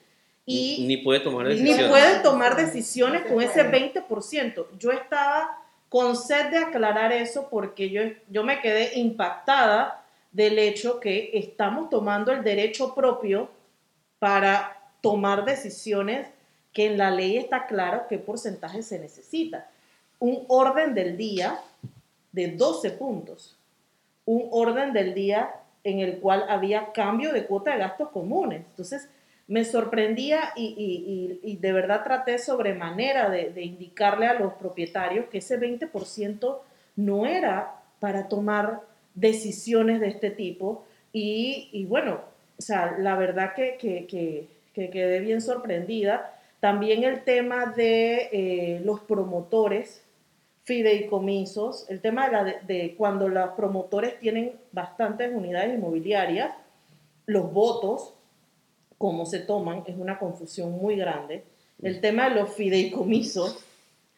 y 0.46 0.86
ni 0.86 0.98
puede 0.98 1.22
tomar 1.22 1.48
decisiones. 1.48 1.82
Ni 1.82 1.90
puede 1.90 2.20
tomar 2.20 2.56
decisiones 2.56 3.26
con 3.26 3.42
ese 3.42 3.64
20%. 3.64 4.66
Yo 4.78 4.92
estaba 4.92 5.58
con 5.90 6.16
sed 6.16 6.50
de 6.50 6.58
aclarar 6.58 7.12
eso 7.12 7.48
porque 7.50 7.90
yo, 7.90 8.02
yo 8.30 8.44
me 8.44 8.60
quedé 8.62 9.00
impactada 9.00 10.04
del 10.32 10.60
hecho 10.60 11.00
que 11.00 11.30
estamos 11.34 11.90
tomando 11.90 12.32
el 12.32 12.44
derecho 12.44 12.94
propio 12.96 13.50
para 14.20 14.82
tomar 15.02 15.46
decisiones 15.46 16.28
que 16.74 16.88
en 16.88 16.98
la 16.98 17.12
ley 17.12 17.38
está 17.38 17.68
claro 17.68 18.06
qué 18.10 18.18
porcentaje 18.18 18.82
se 18.82 19.00
necesita. 19.00 19.70
Un 20.20 20.44
orden 20.48 20.94
del 20.94 21.16
día 21.16 21.60
de 22.32 22.48
12 22.48 22.92
puntos. 22.92 23.56
Un 24.26 24.48
orden 24.52 24.92
del 24.92 25.14
día 25.14 25.54
en 25.84 26.00
el 26.00 26.20
cual 26.20 26.46
había 26.50 26.92
cambio 26.92 27.32
de 27.32 27.46
cuota 27.46 27.72
de 27.72 27.80
gastos 27.80 28.10
comunes. 28.10 28.64
Entonces, 28.72 29.08
me 29.48 29.66
sorprendía 29.66 30.54
y, 30.56 31.58
de 31.60 31.74
verdad 31.74 32.04
traté 32.04 32.38
sobremanera 32.38 33.30
de, 33.30 33.62
indicarle 33.62 34.28
a 34.28 34.40
los 34.40 34.54
propietarios 34.54 35.26
que 35.28 35.40
ese 35.40 35.60
20% 35.60 36.58
no 36.96 37.26
era 37.26 37.82
para 38.00 38.28
tomar 38.28 38.82
decisiones 39.14 40.00
de 40.00 40.08
este 40.08 40.32
tipo. 40.32 40.86
Y, 41.12 41.86
bueno, 41.86 42.22
o 42.58 42.62
sea, 42.62 42.96
la 43.00 43.16
verdad 43.16 43.54
que, 43.54 43.78
que, 43.78 44.48
quedé 44.74 45.20
bien 45.20 45.42
sorprendida. 45.42 46.40
También 46.60 47.04
el 47.04 47.24
tema 47.24 47.66
de 47.66 48.30
eh, 48.32 48.82
los 48.86 49.02
promotores 49.02 50.02
fideicomisos, 50.64 51.90
el 51.90 52.00
tema 52.00 52.30
de, 52.30 52.56
de, 52.66 52.96
cuando 52.96 53.28
los 53.28 53.50
promotores 53.50 54.18
tienen 54.20 54.54
bastantes 54.72 55.36
unidades 55.36 55.74
inmobiliarias, 55.74 56.54
los 57.26 57.52
votos, 57.52 58.14
cómo 59.04 59.26
se 59.26 59.40
toman, 59.40 59.84
es 59.86 59.98
una 59.98 60.18
confusión 60.18 60.72
muy 60.72 60.96
grande. 60.96 61.44
El 61.82 62.00
tema 62.00 62.30
de 62.30 62.36
los 62.36 62.54
fideicomisos 62.54 63.60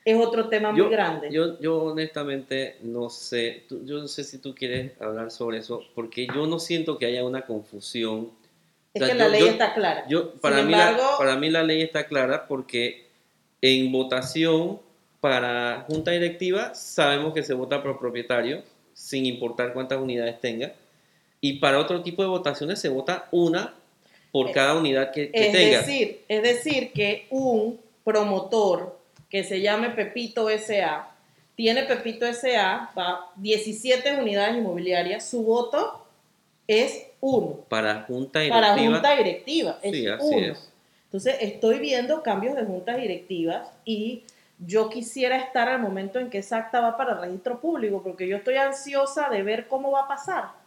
es 0.06 0.16
otro 0.16 0.48
tema 0.48 0.72
muy 0.72 0.88
grande. 0.90 1.30
Yo, 1.32 1.60
yo 1.60 1.86
honestamente 1.86 2.78
no 2.84 3.10
sé, 3.10 3.64
yo 3.68 3.98
no 3.98 4.08
sé 4.08 4.24
si 4.24 4.38
tú 4.38 4.54
quieres 4.54 4.92
hablar 5.02 5.32
sobre 5.32 5.58
eso, 5.58 5.82
porque 5.96 6.28
yo 6.28 6.46
no 6.46 6.60
siento 6.60 7.00
que 7.00 7.08
haya 7.08 7.26
una 7.26 7.48
confusión. 7.48 8.30
Es 8.94 9.10
que 9.10 9.16
la 9.16 9.28
ley 9.28 9.48
está 9.48 9.74
clara. 9.74 10.06
Yo, 10.08 10.34
para, 10.34 10.62
mí 10.62 10.72
la, 10.72 10.96
para 11.18 11.36
mí 11.36 11.50
la 11.50 11.64
ley 11.64 11.82
está 11.82 12.06
clara 12.06 12.48
porque 12.48 13.08
en 13.62 13.92
votación 13.92 14.80
para 15.20 15.84
junta 15.88 16.12
directiva 16.12 16.76
sabemos 16.76 17.34
que 17.34 17.42
se 17.42 17.56
vota 17.56 17.82
por 17.82 17.98
propietario, 17.98 18.62
sin 18.94 19.26
importar 19.26 19.74
cuántas 19.74 20.00
unidades 20.00 20.40
tenga. 20.40 20.74
Y 21.42 21.54
para 21.54 21.80
otro 21.80 22.04
tipo 22.04 22.22
de 22.22 22.30
votaciones 22.30 22.80
se 22.80 22.90
vota 22.90 23.28
una 23.32 23.74
por 24.36 24.50
eh, 24.50 24.52
cada 24.52 24.76
unidad 24.76 25.12
que, 25.12 25.32
que 25.32 25.48
es 25.48 25.52
tenga. 25.54 25.78
Decir, 25.80 26.26
es 26.28 26.44
decir, 26.44 26.92
que 26.92 27.26
un 27.30 27.80
promotor 28.04 29.00
que 29.30 29.46
se 29.46 29.62
llame 29.62 29.92
Pepito 29.92 30.50
SA, 30.50 31.10
tiene 31.56 31.84
Pepito 31.84 32.26
SA, 32.34 32.92
va 32.98 33.32
17 33.38 34.20
unidades 34.20 34.58
inmobiliarias, 34.58 35.26
su 35.26 35.42
voto 35.42 36.06
es 36.68 37.08
uno. 37.22 37.62
Para 37.70 38.02
junta 38.02 38.42
directiva. 38.42 38.74
Para 38.74 38.84
junta 38.84 39.16
directiva, 39.16 39.80
es 39.82 39.92
sí, 39.94 40.06
así 40.06 40.36
Es. 40.40 40.70
Entonces, 41.06 41.38
estoy 41.40 41.80
viendo 41.80 42.22
cambios 42.22 42.58
de 42.58 42.66
juntas 42.66 42.98
directivas 42.98 43.70
y 43.86 44.24
yo 44.60 44.90
quisiera 44.90 45.38
estar 45.38 45.70
al 45.70 45.80
momento 45.80 46.20
en 46.20 46.30
que 46.30 46.40
esa 46.40 46.58
acta 46.58 46.82
va 46.82 46.98
para 46.98 47.14
el 47.14 47.22
registro 47.22 47.62
público, 47.62 48.04
porque 48.04 48.28
yo 48.28 48.36
estoy 48.36 48.58
ansiosa 48.58 49.30
de 49.30 49.44
ver 49.44 49.70
cómo 49.70 49.92
va 49.92 50.02
a 50.02 50.08
pasar. 50.10 50.65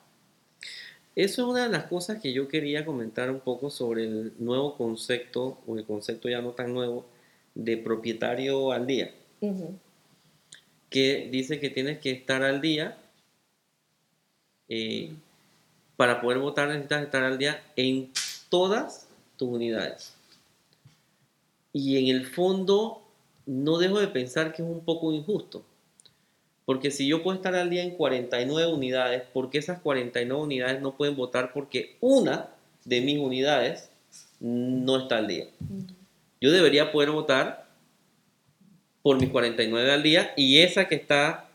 Eso 1.18 1.42
es 1.42 1.48
una 1.48 1.64
de 1.64 1.68
las 1.68 1.86
cosas 1.86 2.22
que 2.22 2.32
yo 2.32 2.46
quería 2.46 2.86
comentar 2.86 3.28
un 3.28 3.40
poco 3.40 3.70
sobre 3.70 4.04
el 4.04 4.34
nuevo 4.38 4.76
concepto, 4.76 5.58
o 5.66 5.76
el 5.76 5.84
concepto 5.84 6.28
ya 6.28 6.40
no 6.40 6.52
tan 6.52 6.72
nuevo, 6.72 7.06
de 7.56 7.76
propietario 7.76 8.70
al 8.70 8.86
día, 8.86 9.12
que 10.88 11.28
dice 11.28 11.58
que 11.58 11.70
tienes 11.70 11.98
que 11.98 12.12
estar 12.12 12.44
al 12.44 12.60
día. 12.60 12.98
Eh, 14.68 15.12
para 15.96 16.20
poder 16.20 16.38
votar 16.38 16.68
necesitas 16.68 17.02
estar 17.02 17.24
al 17.24 17.36
día 17.36 17.64
en 17.74 18.12
todas 18.48 19.08
tus 19.36 19.48
unidades. 19.48 20.14
Y 21.72 21.98
en 21.98 22.14
el 22.14 22.26
fondo 22.26 23.02
no 23.44 23.78
dejo 23.78 23.98
de 23.98 24.06
pensar 24.06 24.52
que 24.52 24.62
es 24.62 24.68
un 24.68 24.84
poco 24.84 25.12
injusto. 25.12 25.64
Porque 26.68 26.90
si 26.90 27.08
yo 27.08 27.22
puedo 27.22 27.34
estar 27.34 27.54
al 27.54 27.70
día 27.70 27.82
en 27.82 27.92
49 27.92 28.70
unidades, 28.70 29.22
¿por 29.32 29.48
qué 29.48 29.56
esas 29.56 29.80
49 29.80 30.42
unidades 30.42 30.82
no 30.82 30.98
pueden 30.98 31.16
votar? 31.16 31.54
Porque 31.54 31.96
una 32.00 32.50
de 32.84 33.00
mis 33.00 33.18
unidades 33.18 33.88
no 34.38 34.98
está 34.98 35.16
al 35.16 35.28
día 35.28 35.46
yo 36.40 36.52
debería 36.52 36.92
poder 36.92 37.10
votar 37.10 37.66
por 39.02 39.20
mis 39.20 39.30
49 39.30 39.90
al 39.90 40.02
día 40.02 40.32
y 40.36 40.58
esa 40.58 40.88
que 40.88 40.94
está 40.94 41.48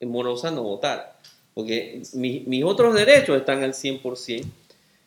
morosa 0.00 0.50
no 0.50 0.62
votar. 0.62 1.18
Porque 1.54 2.02
mis 2.14 2.64
otros 2.64 2.94
derechos 2.94 3.36
están 3.36 3.62
al 3.62 3.72
100%. 3.72 4.44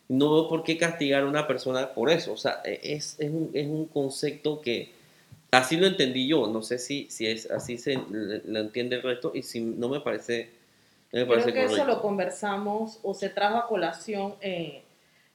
No 0.10 0.34
veo 0.34 0.50
por 0.50 0.64
qué 0.64 0.78
castigar 0.78 1.24
a 1.24 1.28
una 1.28 1.48
persona 1.48 1.94
por 1.94 2.10
eso. 2.10 2.34
O 2.34 2.38
sea, 2.38 2.62
es, 2.66 3.16
es, 3.20 3.30
un, 3.30 3.50
es 3.54 3.68
un, 3.68 3.86
concepto 3.86 4.62
que 4.62 4.92
así 5.54 5.78
lo 5.78 5.88
entendí 5.88 6.28
yo. 6.28 6.48
No 6.48 6.62
sé 6.62 6.78
si, 6.78 7.10
si 7.10 7.28
es 7.28 7.50
así 7.50 7.78
se 7.78 7.96
lo 7.96 8.60
entiende 8.60 8.98
el 8.98 9.04
resto 9.04 9.32
y 9.34 9.44
si 9.44 9.62
no 9.62 9.90
me 9.90 10.00
parece, 10.00 10.50
me 11.12 11.26
parece 11.26 11.52
Creo 11.52 11.68
que 11.68 11.74
eso 11.74 11.86
lo 11.86 12.02
conversamos 12.02 13.00
o 13.04 13.14
se 13.14 13.30
trajo 13.30 13.58
a 13.58 13.68
colación 13.68 14.36
eh, 14.42 14.84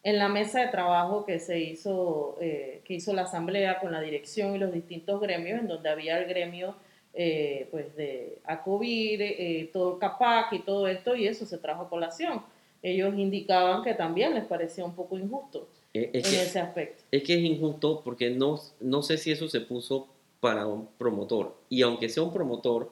en 0.02 0.18
la 0.18 0.28
mesa 0.28 0.60
de 0.60 0.68
trabajo 0.68 1.24
que 1.24 1.38
se 1.38 1.60
hizo, 1.60 2.36
eh, 2.40 2.82
que 2.84 2.94
hizo 2.94 3.12
la 3.12 3.22
asamblea 3.22 3.80
con 3.80 3.92
la 3.92 4.00
dirección 4.00 4.54
y 4.54 4.58
los 4.58 4.72
distintos 4.72 5.20
gremios, 5.20 5.60
en 5.60 5.68
donde 5.68 5.88
había 5.88 6.18
el 6.18 6.26
gremio 6.26 6.76
eh, 7.14 7.68
pues 7.70 7.96
de 7.96 8.38
ACOVIR, 8.44 9.22
eh, 9.22 9.70
todo 9.72 9.98
CAPAC 9.98 10.52
y 10.52 10.58
todo 10.60 10.86
esto, 10.86 11.16
y 11.16 11.26
eso 11.26 11.46
se 11.46 11.58
trajo 11.58 11.82
a 11.82 11.88
colación. 11.88 12.42
Ellos 12.82 13.14
indicaban 13.16 13.82
que 13.82 13.94
también 13.94 14.34
les 14.34 14.44
parecía 14.44 14.84
un 14.84 14.94
poco 14.94 15.18
injusto 15.18 15.68
en 15.94 16.10
ese 16.14 16.58
aspecto. 16.58 17.02
Es 17.10 17.22
que 17.22 17.34
es 17.34 17.40
injusto 17.40 18.02
porque 18.04 18.30
no, 18.30 18.60
no 18.80 19.02
sé 19.02 19.18
si 19.18 19.30
eso 19.30 19.48
se 19.48 19.60
puso 19.60 20.08
para 20.40 20.66
un 20.66 20.88
promotor. 20.98 21.56
Y 21.68 21.82
aunque 21.82 22.08
sea 22.08 22.22
un 22.22 22.32
promotor, 22.32 22.90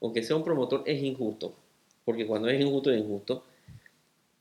aunque 0.00 0.22
sea 0.22 0.36
un 0.36 0.44
promotor, 0.44 0.82
es 0.86 1.02
injusto. 1.02 1.54
Porque 2.04 2.26
cuando 2.26 2.48
es 2.48 2.60
injusto, 2.60 2.92
es 2.92 3.00
injusto. 3.00 3.44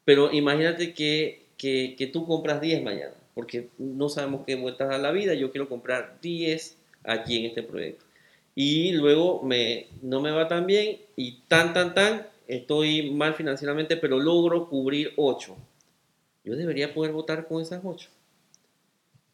Pero 0.03 0.31
imagínate 0.31 0.93
que 0.93 1.45
que, 1.57 1.95
que 1.97 2.07
tú 2.07 2.25
compras 2.25 2.61
10 2.61 2.83
mañana, 2.83 3.13
porque 3.33 3.69
no 3.77 4.09
sabemos 4.09 4.41
qué 4.45 4.55
vueltas 4.55 4.93
a 4.93 4.97
la 4.97 5.11
vida, 5.11 5.33
yo 5.33 5.51
quiero 5.51 5.69
comprar 5.69 6.17
10 6.21 6.77
aquí 7.03 7.37
en 7.37 7.45
este 7.45 7.63
proyecto. 7.63 8.05
Y 8.55 8.93
luego 8.93 9.41
me, 9.43 9.87
no 10.01 10.21
me 10.21 10.31
va 10.31 10.47
tan 10.47 10.65
bien 10.65 10.99
y 11.15 11.39
tan, 11.47 11.73
tan, 11.73 11.93
tan, 11.93 12.27
estoy 12.47 13.11
mal 13.11 13.33
financieramente, 13.33 13.97
pero 13.97 14.19
logro 14.19 14.69
cubrir 14.69 15.13
8. 15.17 15.55
Yo 16.45 16.55
debería 16.55 16.93
poder 16.93 17.11
votar 17.11 17.47
con 17.47 17.61
esas 17.61 17.81
8. 17.83 18.09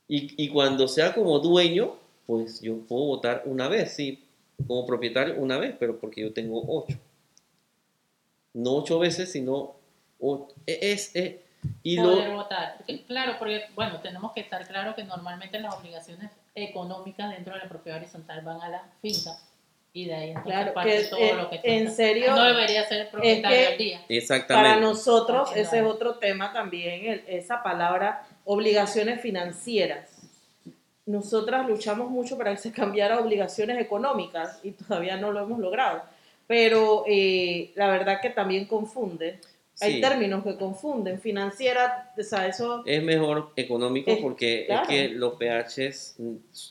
Y, 0.07 0.43
y 0.43 0.49
cuando 0.49 0.87
sea 0.87 1.13
como 1.13 1.37
dueño, 1.39 1.95
pues 2.25 2.61
yo 2.61 2.79
puedo 2.79 3.05
votar 3.05 3.43
una 3.45 3.67
vez, 3.67 3.93
sí, 3.93 4.23
como 4.67 4.85
propietario 4.85 5.35
una 5.37 5.57
vez, 5.57 5.75
pero 5.77 5.99
porque 5.99 6.21
yo 6.21 6.33
tengo 6.33 6.63
8. 6.65 6.97
No 8.53 8.77
8 8.77 8.99
veces, 8.99 9.31
sino... 9.31 9.75
Es, 10.65 11.15
es, 11.15 11.37
y 11.83 11.97
poder 11.97 12.31
votar. 12.31 12.83
claro, 13.07 13.33
porque 13.39 13.65
bueno, 13.75 13.99
tenemos 14.01 14.33
que 14.33 14.41
estar 14.41 14.67
claro 14.67 14.95
que 14.95 15.03
normalmente 15.03 15.59
las 15.59 15.75
obligaciones 15.75 16.31
económicas 16.55 17.31
dentro 17.31 17.53
de 17.53 17.59
la 17.59 17.69
propiedad 17.69 17.99
horizontal 17.99 18.41
van 18.41 18.61
a 18.61 18.69
la 18.69 18.83
finca 19.01 19.37
y 19.93 20.05
de 20.05 20.13
ahí 20.13 20.29
entonces 20.29 20.53
claro, 20.53 20.74
parte 20.74 21.03
todo 21.10 21.33
lo 21.33 21.50
que 21.50 21.60
en 21.63 21.91
serio 21.91 22.33
no 22.33 22.43
debería 22.43 22.88
ser 22.88 23.10
propietario 23.10 23.69
al 23.69 23.77
día. 23.77 24.01
Exactamente. 24.07 24.69
Para 24.69 24.79
nosotros 24.79 25.50
ese 25.55 25.79
es 25.79 25.86
otro 25.86 26.15
tema 26.15 26.53
también, 26.53 27.24
esa 27.27 27.62
palabra 27.62 28.25
obligaciones 28.45 29.21
financieras. 29.21 30.10
Nosotras 31.05 31.67
luchamos 31.67 32.10
mucho 32.10 32.38
para 32.38 32.51
que 32.51 32.57
se 32.57 32.71
cambiara 32.71 33.15
a 33.15 33.19
obligaciones 33.19 33.79
económicas 33.79 34.60
y 34.63 34.71
todavía 34.71 35.17
no 35.17 35.31
lo 35.31 35.41
hemos 35.41 35.60
logrado. 35.60 36.03
Pero 36.48 37.03
eh, 37.07 37.71
la 37.75 37.88
verdad 37.88 38.21
que 38.21 38.29
también 38.29 38.65
confunde 38.65 39.39
hay 39.79 40.01
términos 40.01 40.43
que 40.43 40.57
confunden. 40.57 41.19
Financiera, 41.19 42.13
o 42.17 42.23
sea, 42.23 42.47
eso... 42.47 42.83
Es 42.85 43.01
mejor 43.03 43.51
económico 43.55 44.15
porque 44.21 44.67
es 44.69 44.87
que 44.87 45.09
los 45.09 45.35
PHs 45.35 46.17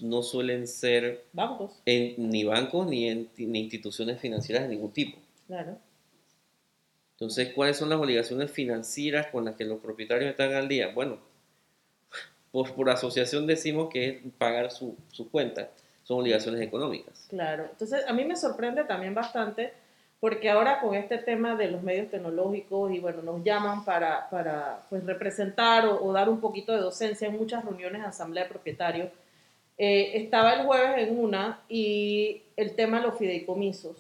no 0.00 0.23
suelen 0.23 0.66
ser... 0.66 1.25
Bancos. 1.33 1.83
ni 1.87 2.45
bancos 2.45 2.87
ni, 2.87 3.09
en, 3.09 3.30
ni 3.37 3.61
instituciones 3.61 4.21
financieras 4.21 4.64
de 4.64 4.69
ningún 4.69 4.92
tipo. 4.92 5.19
Claro. 5.47 5.78
Entonces, 7.14 7.52
¿cuáles 7.54 7.76
son 7.76 7.90
las 7.90 7.99
obligaciones 7.99 8.50
financieras 8.50 9.26
con 9.26 9.45
las 9.45 9.57
que 9.57 9.64
los 9.64 9.80
propietarios 9.80 10.30
están 10.30 10.54
al 10.54 10.69
día? 10.69 10.92
Bueno, 10.95 11.19
pues 12.52 12.71
por 12.73 12.88
asociación 12.90 13.47
decimos 13.47 13.90
que 13.92 14.09
es 14.09 14.16
pagar 14.38 14.71
su, 14.71 14.97
su 15.09 15.30
cuenta. 15.30 15.71
Son 16.04 16.21
obligaciones 16.21 16.61
económicas. 16.61 17.26
Claro. 17.28 17.69
Entonces, 17.71 18.04
a 18.07 18.12
mí 18.12 18.25
me 18.25 18.37
sorprende 18.37 18.85
también 18.85 19.14
bastante 19.14 19.73
porque 20.21 20.50
ahora 20.50 20.81
con 20.81 20.95
este 20.95 21.17
tema 21.17 21.57
de 21.57 21.71
los 21.71 21.83
medios 21.83 22.11
tecnológicos 22.11 22.93
y 22.93 23.00
bueno, 23.00 23.23
nos 23.23 23.43
llaman 23.43 23.85
para, 23.85 24.29
para 24.29 24.83
pues, 24.91 25.05
representar 25.05 25.87
o, 25.87 26.12
dar 26.12 26.29
un 26.29 26.41
poquito 26.41 26.73
de 26.73 26.81
docencia 26.81 27.27
en 27.27 27.39
muchas 27.39 27.65
reuniones 27.65 28.03
de 28.03 28.09
asamblea 28.09 28.45
de 28.45 28.50
propietarios. 28.50 29.09
Eh, 29.79 30.23
estaba 30.23 30.53
el 30.53 30.67
jueves 30.67 31.09
en 31.09 31.19
una 31.19 31.62
y 31.71 32.43
el 32.57 32.75
tema 32.75 33.00
de 33.00 33.07
los 33.07 33.17
fideicomisos 33.17 33.97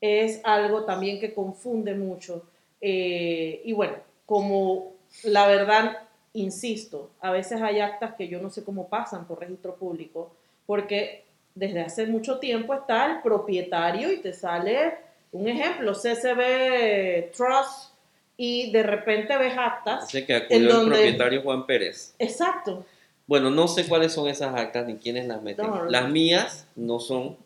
es 0.00 0.40
algo 0.44 0.84
también 0.84 1.18
que 1.18 1.34
confunde 1.34 1.94
mucho. 1.94 2.44
Eh, 2.80 3.62
y 3.64 3.72
bueno, 3.72 3.94
como 4.26 4.92
la 5.24 5.48
verdad, 5.48 6.02
insisto, 6.34 7.10
a 7.20 7.32
veces 7.32 7.60
hay 7.62 7.80
actas 7.80 8.14
que 8.14 8.28
yo 8.28 8.40
no 8.40 8.50
sé 8.50 8.62
cómo 8.62 8.88
pasan 8.88 9.26
por 9.26 9.40
registro 9.40 9.74
público, 9.74 10.30
porque 10.66 11.24
desde 11.54 11.80
hace 11.80 12.06
mucho 12.06 12.38
tiempo 12.38 12.74
está 12.74 13.06
el 13.06 13.22
propietario 13.22 14.12
y 14.12 14.18
te 14.18 14.32
sale 14.32 15.05
un 15.36 15.48
ejemplo, 15.48 15.92
CCB 15.92 17.32
Trust 17.32 17.90
y 18.36 18.70
de 18.70 18.82
repente 18.82 19.36
ves 19.36 19.54
actas. 19.56 20.06
Dice 20.06 20.26
que 20.26 20.34
acudió 20.34 20.82
el 20.82 20.88
propietario 20.88 21.42
Juan 21.42 21.66
Pérez. 21.66 22.14
Exacto. 22.18 22.84
Bueno, 23.26 23.50
no 23.50 23.66
sé 23.68 23.86
cuáles 23.86 24.12
son 24.12 24.28
esas 24.28 24.54
actas 24.54 24.86
ni 24.86 24.96
quiénes 24.96 25.26
las 25.26 25.42
meten. 25.42 25.66
Las 25.88 26.08
mías 26.08 26.66
no 26.76 27.00
son, 27.00 27.36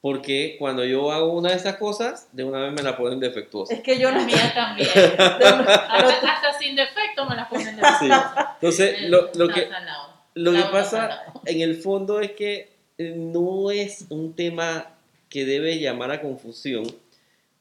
porque 0.00 0.56
cuando 0.58 0.84
yo 0.84 1.10
hago 1.12 1.32
una 1.32 1.50
de 1.50 1.56
esas 1.56 1.76
cosas, 1.76 2.28
de 2.32 2.44
una 2.44 2.60
vez 2.60 2.72
me 2.72 2.82
la 2.82 2.96
ponen 2.96 3.18
defectuosa. 3.18 3.74
Es 3.74 3.80
que 3.80 3.98
yo 3.98 4.10
las 4.12 4.24
mías 4.24 4.54
también. 4.54 4.88
hasta, 4.88 6.58
sin 6.58 6.76
defecto 6.76 7.26
me 7.28 7.36
las 7.36 7.48
ponen 7.48 7.76
defectuosa. 7.76 8.56
Entonces, 8.60 9.02
lo, 9.08 9.30
lo 9.34 9.48
que, 9.48 9.68
lo 10.34 10.52
que 10.52 10.62
pasa 10.70 11.22
en 11.46 11.62
el 11.62 11.76
fondo 11.76 12.20
es 12.20 12.32
que 12.32 12.70
eh, 12.98 13.14
no 13.16 13.70
es 13.70 14.06
un 14.10 14.34
tema 14.34 14.88
que 15.28 15.44
debe 15.44 15.78
llamar 15.78 16.10
a 16.10 16.20
confusión, 16.20 16.84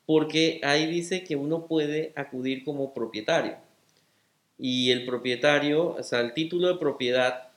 porque 0.07 0.61
ahí 0.63 0.87
dice 0.87 1.25
que 1.25 1.35
uno 1.35 1.67
puede 1.67 2.13
acudir 2.15 2.63
como 2.63 2.93
propietario. 2.93 3.57
Y 4.57 4.89
el 4.89 5.05
propietario, 5.05 5.89
o 5.89 6.01
sea, 6.01 6.21
el 6.21 6.33
título 6.33 6.69
de 6.69 6.79
propiedad 6.79 7.49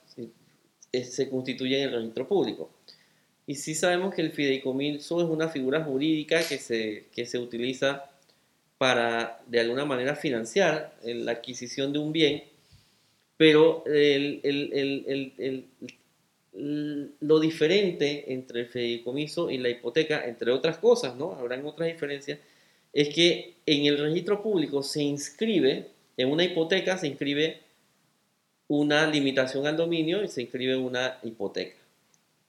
se 0.93 1.31
constituye 1.31 1.81
en 1.81 1.89
el 1.89 1.95
registro 1.95 2.27
público. 2.27 2.71
Y 3.47 3.55
sí 3.55 3.77
sabemos 3.77 4.13
que 4.13 4.23
el 4.23 4.33
fideicomiso 4.33 5.21
es 5.21 5.29
una 5.29 5.49
figura 5.49 5.85
jurídica 5.85 6.43
que 6.43 6.59
se, 6.59 7.07
que 7.15 7.25
se 7.25 7.39
utiliza 7.39 8.11
para, 8.79 9.41
de 9.47 9.61
alguna 9.61 9.85
manera, 9.85 10.17
financiar 10.17 10.97
la 11.05 11.33
adquisición 11.33 11.93
de 11.93 12.01
un 12.01 12.13
bien, 12.13 12.43
pero 13.37 13.85
lo 16.61 17.41
diferente 17.41 18.33
entre 18.33 18.61
el 18.61 18.67
fideicomiso 18.67 19.51
y 19.51 19.59
la 19.59 19.69
hipoteca, 19.69 20.25
entre 20.27 20.53
otras 20.53 20.79
cosas, 20.79 21.17
¿no? 21.17 21.33
Habrán 21.33 21.65
otras 21.67 21.89
diferencias, 21.89 22.39
es 22.93 23.09
que 23.09 23.55
en 23.67 23.87
el 23.87 23.99
registro 23.99 24.43
público 24.43 24.83
se 24.83 25.03
inscribe, 25.03 25.89
en 26.17 26.31
una 26.31 26.45
hipoteca 26.45 26.99
se 26.99 27.07
inscribe 27.07 27.61
una 28.69 29.07
limitación 29.07 29.67
al 29.67 29.77
dominio 29.77 30.23
y 30.23 30.29
se 30.29 30.43
inscribe 30.43 30.77
una 30.77 31.19
hipoteca 31.23 31.81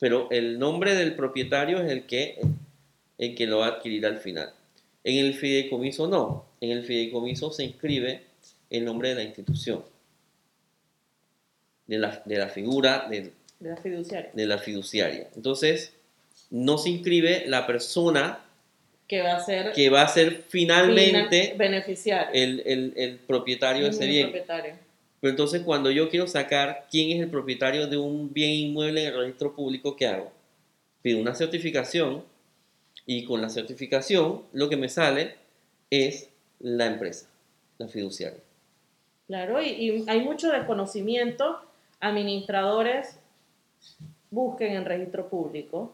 pero 0.02 0.32
el 0.32 0.58
nombre 0.58 0.96
del 0.96 1.14
propietario 1.14 1.80
es 1.80 1.92
el 1.92 2.08
que, 2.08 2.40
el 3.20 3.36
que 3.36 3.46
lo 3.46 3.60
va 3.60 3.68
a 3.68 3.70
adquirir 3.70 4.04
al 4.08 4.18
final. 4.18 4.52
En 5.04 5.24
el 5.24 5.36
fideicomiso 5.36 6.08
no, 6.08 6.48
en 6.60 6.72
el 6.72 6.84
fideicomiso 6.84 7.52
se 7.52 7.66
inscribe 7.66 8.24
el 8.72 8.84
nombre 8.84 9.10
de 9.10 9.16
la 9.16 9.24
institución, 9.24 9.84
de 11.86 12.00
la, 12.00 12.24
de 12.26 12.36
la 12.36 12.48
figura 12.48 13.08
de, 13.62 13.70
la 13.70 13.78
fiduciaria. 13.78 14.32
de 14.34 14.46
la 14.46 14.58
fiduciaria. 14.58 15.30
Entonces, 15.36 15.94
no 16.50 16.78
se 16.78 16.90
inscribe 16.90 17.46
la 17.48 17.66
persona 17.66 18.44
que 19.08 19.22
va 19.22 19.38
a 19.38 19.40
ser, 19.40 19.72
que 19.74 19.90
va 19.90 20.02
a 20.02 20.08
ser 20.08 20.44
finalmente 20.48 21.54
beneficiario. 21.58 22.30
El, 22.34 22.64
el, 22.66 22.94
el 22.96 23.18
propietario 23.20 23.84
de 23.86 23.90
ese 23.92 24.06
bien. 24.06 24.32
Propietario. 24.32 24.76
Pero 25.22 25.32
entonces 25.32 25.62
cuando 25.62 25.92
yo 25.92 26.10
quiero 26.10 26.28
sacar 26.28 26.88
quién 26.90 27.12
es 27.12 27.22
el 27.22 27.30
propietario 27.30 27.88
de 27.88 27.98
un 27.98 28.34
bien 28.34 28.52
inmueble 28.52 29.04
en 29.04 29.14
el 29.14 29.20
registro 29.20 29.56
público, 29.56 29.96
¿qué 29.96 30.08
hago? 30.08 30.32
Pido 31.04 31.20
una 31.20 31.36
certificación 31.36 32.24
y 33.06 33.24
con 33.26 33.42
la 33.42 33.50
certificación 33.50 34.44
lo 34.52 34.68
que 34.68 34.78
me 34.78 34.90
sale 34.90 35.36
es 35.92 36.30
la 36.60 36.88
empresa, 36.88 37.30
la 37.78 37.88
fiduciaria. 37.88 38.40
Claro, 39.28 39.62
y, 39.62 40.04
hay 40.08 40.22
mucho 40.22 40.50
desconocimiento. 40.52 41.62
Administradores 42.00 43.20
busquen 44.30 44.74
en 44.74 44.86
registro 44.86 45.28
público, 45.28 45.94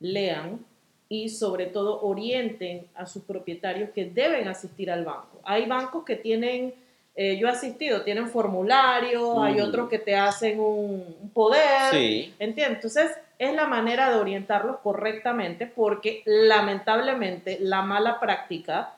lean 0.00 0.64
y 1.08 1.28
sobre 1.28 1.66
todo 1.66 2.00
orienten 2.02 2.86
a 2.94 3.06
sus 3.06 3.22
propietarios 3.22 3.90
que 3.90 4.06
deben 4.06 4.48
asistir 4.48 4.90
al 4.90 5.04
banco. 5.04 5.40
Hay 5.44 5.66
bancos 5.66 6.04
que 6.04 6.16
tienen 6.16 6.74
eh, 7.18 7.38
yo 7.38 7.48
he 7.48 7.50
asistido, 7.50 8.02
tienen 8.02 8.28
formularios, 8.28 9.38
hay 9.40 9.58
otros 9.60 9.88
que 9.88 9.98
te 9.98 10.14
hacen 10.14 10.60
un, 10.60 11.30
poder, 11.32 11.90
sí. 11.90 12.34
¿entiendes? 12.38 12.76
Entonces, 12.76 13.10
es 13.38 13.54
la 13.54 13.66
manera 13.66 14.10
de 14.10 14.18
orientarlos 14.18 14.76
correctamente 14.82 15.66
porque 15.66 16.22
lamentablemente 16.26 17.56
la 17.58 17.80
mala 17.80 18.20
práctica 18.20 18.94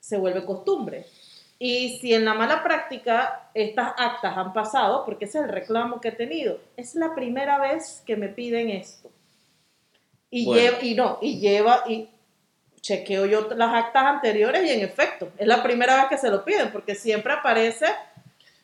se 0.00 0.16
vuelve 0.16 0.46
costumbre. 0.46 1.04
Y 1.64 2.00
si 2.00 2.12
en 2.12 2.24
la 2.24 2.34
mala 2.34 2.64
práctica 2.64 3.48
estas 3.54 3.92
actas 3.96 4.36
han 4.36 4.52
pasado, 4.52 5.04
porque 5.04 5.26
ese 5.26 5.38
es 5.38 5.44
el 5.44 5.50
reclamo 5.52 6.00
que 6.00 6.08
he 6.08 6.12
tenido, 6.12 6.58
es 6.76 6.96
la 6.96 7.14
primera 7.14 7.60
vez 7.60 8.02
que 8.04 8.16
me 8.16 8.26
piden 8.26 8.68
esto. 8.68 9.12
Y, 10.28 10.52
lleva, 10.52 10.78
y 10.82 10.94
no, 10.96 11.18
y 11.22 11.38
lleva, 11.38 11.84
y 11.86 12.08
chequeo 12.80 13.26
yo 13.26 13.48
las 13.54 13.72
actas 13.74 14.06
anteriores 14.06 14.68
y 14.68 14.70
en 14.70 14.80
efecto, 14.80 15.30
es 15.38 15.46
la 15.46 15.62
primera 15.62 15.94
vez 15.98 16.06
que 16.06 16.18
se 16.18 16.30
lo 16.30 16.44
piden, 16.44 16.72
porque 16.72 16.96
siempre 16.96 17.32
aparece 17.32 17.86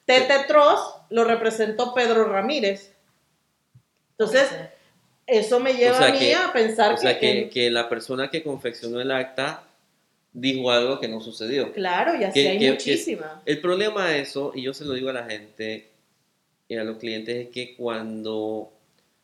Tete 0.05 0.47
Troz, 0.49 0.97
lo 1.11 1.23
representó 1.23 1.95
Pedro 1.95 2.25
Ramírez. 2.25 2.97
Entonces, 4.19 4.51
eso 5.25 5.61
me 5.61 5.75
lleva 5.75 6.05
a 6.05 6.11
mí 6.11 6.33
a 6.33 6.53
pensar 6.53 6.95
o 6.95 6.97
sea, 6.97 7.21
que, 7.21 7.49
que, 7.49 7.71
la 7.71 7.89
persona 7.89 8.29
que 8.29 8.43
confeccionó 8.43 9.01
el 9.01 9.13
acta 9.13 9.68
dijo 10.41 10.71
algo 10.71 11.01
que 11.01 11.09
no 11.09 11.21
sucedió. 11.21 11.73
Claro, 11.73 12.19
y 12.21 12.25
así 12.25 12.41
hay 12.41 12.71
muchísimas. 12.71 13.33
El 13.45 13.61
problema 13.61 14.09
de 14.09 14.21
eso, 14.21 14.53
y 14.55 14.63
yo 14.63 14.75
se 14.75 14.85
lo 14.85 14.95
digo 14.95 15.11
a 15.11 15.13
la 15.13 15.25
gente 15.25 15.89
y 16.69 16.77
a 16.77 16.85
los 16.85 16.99
clientes, 16.99 17.47
es 17.47 17.49
que 17.49 17.75
cuando 17.77 18.71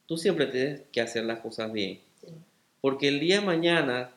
tú 0.07 0.17
siempre 0.17 0.47
tienes 0.47 0.83
que 0.93 1.01
hacer 1.01 1.25
las 1.25 1.41
cosas 1.41 1.73
bien. 1.73 2.01
Porque 2.81 3.09
el 3.09 3.21
día 3.21 3.41
de 3.41 3.47
mañana 3.47 4.11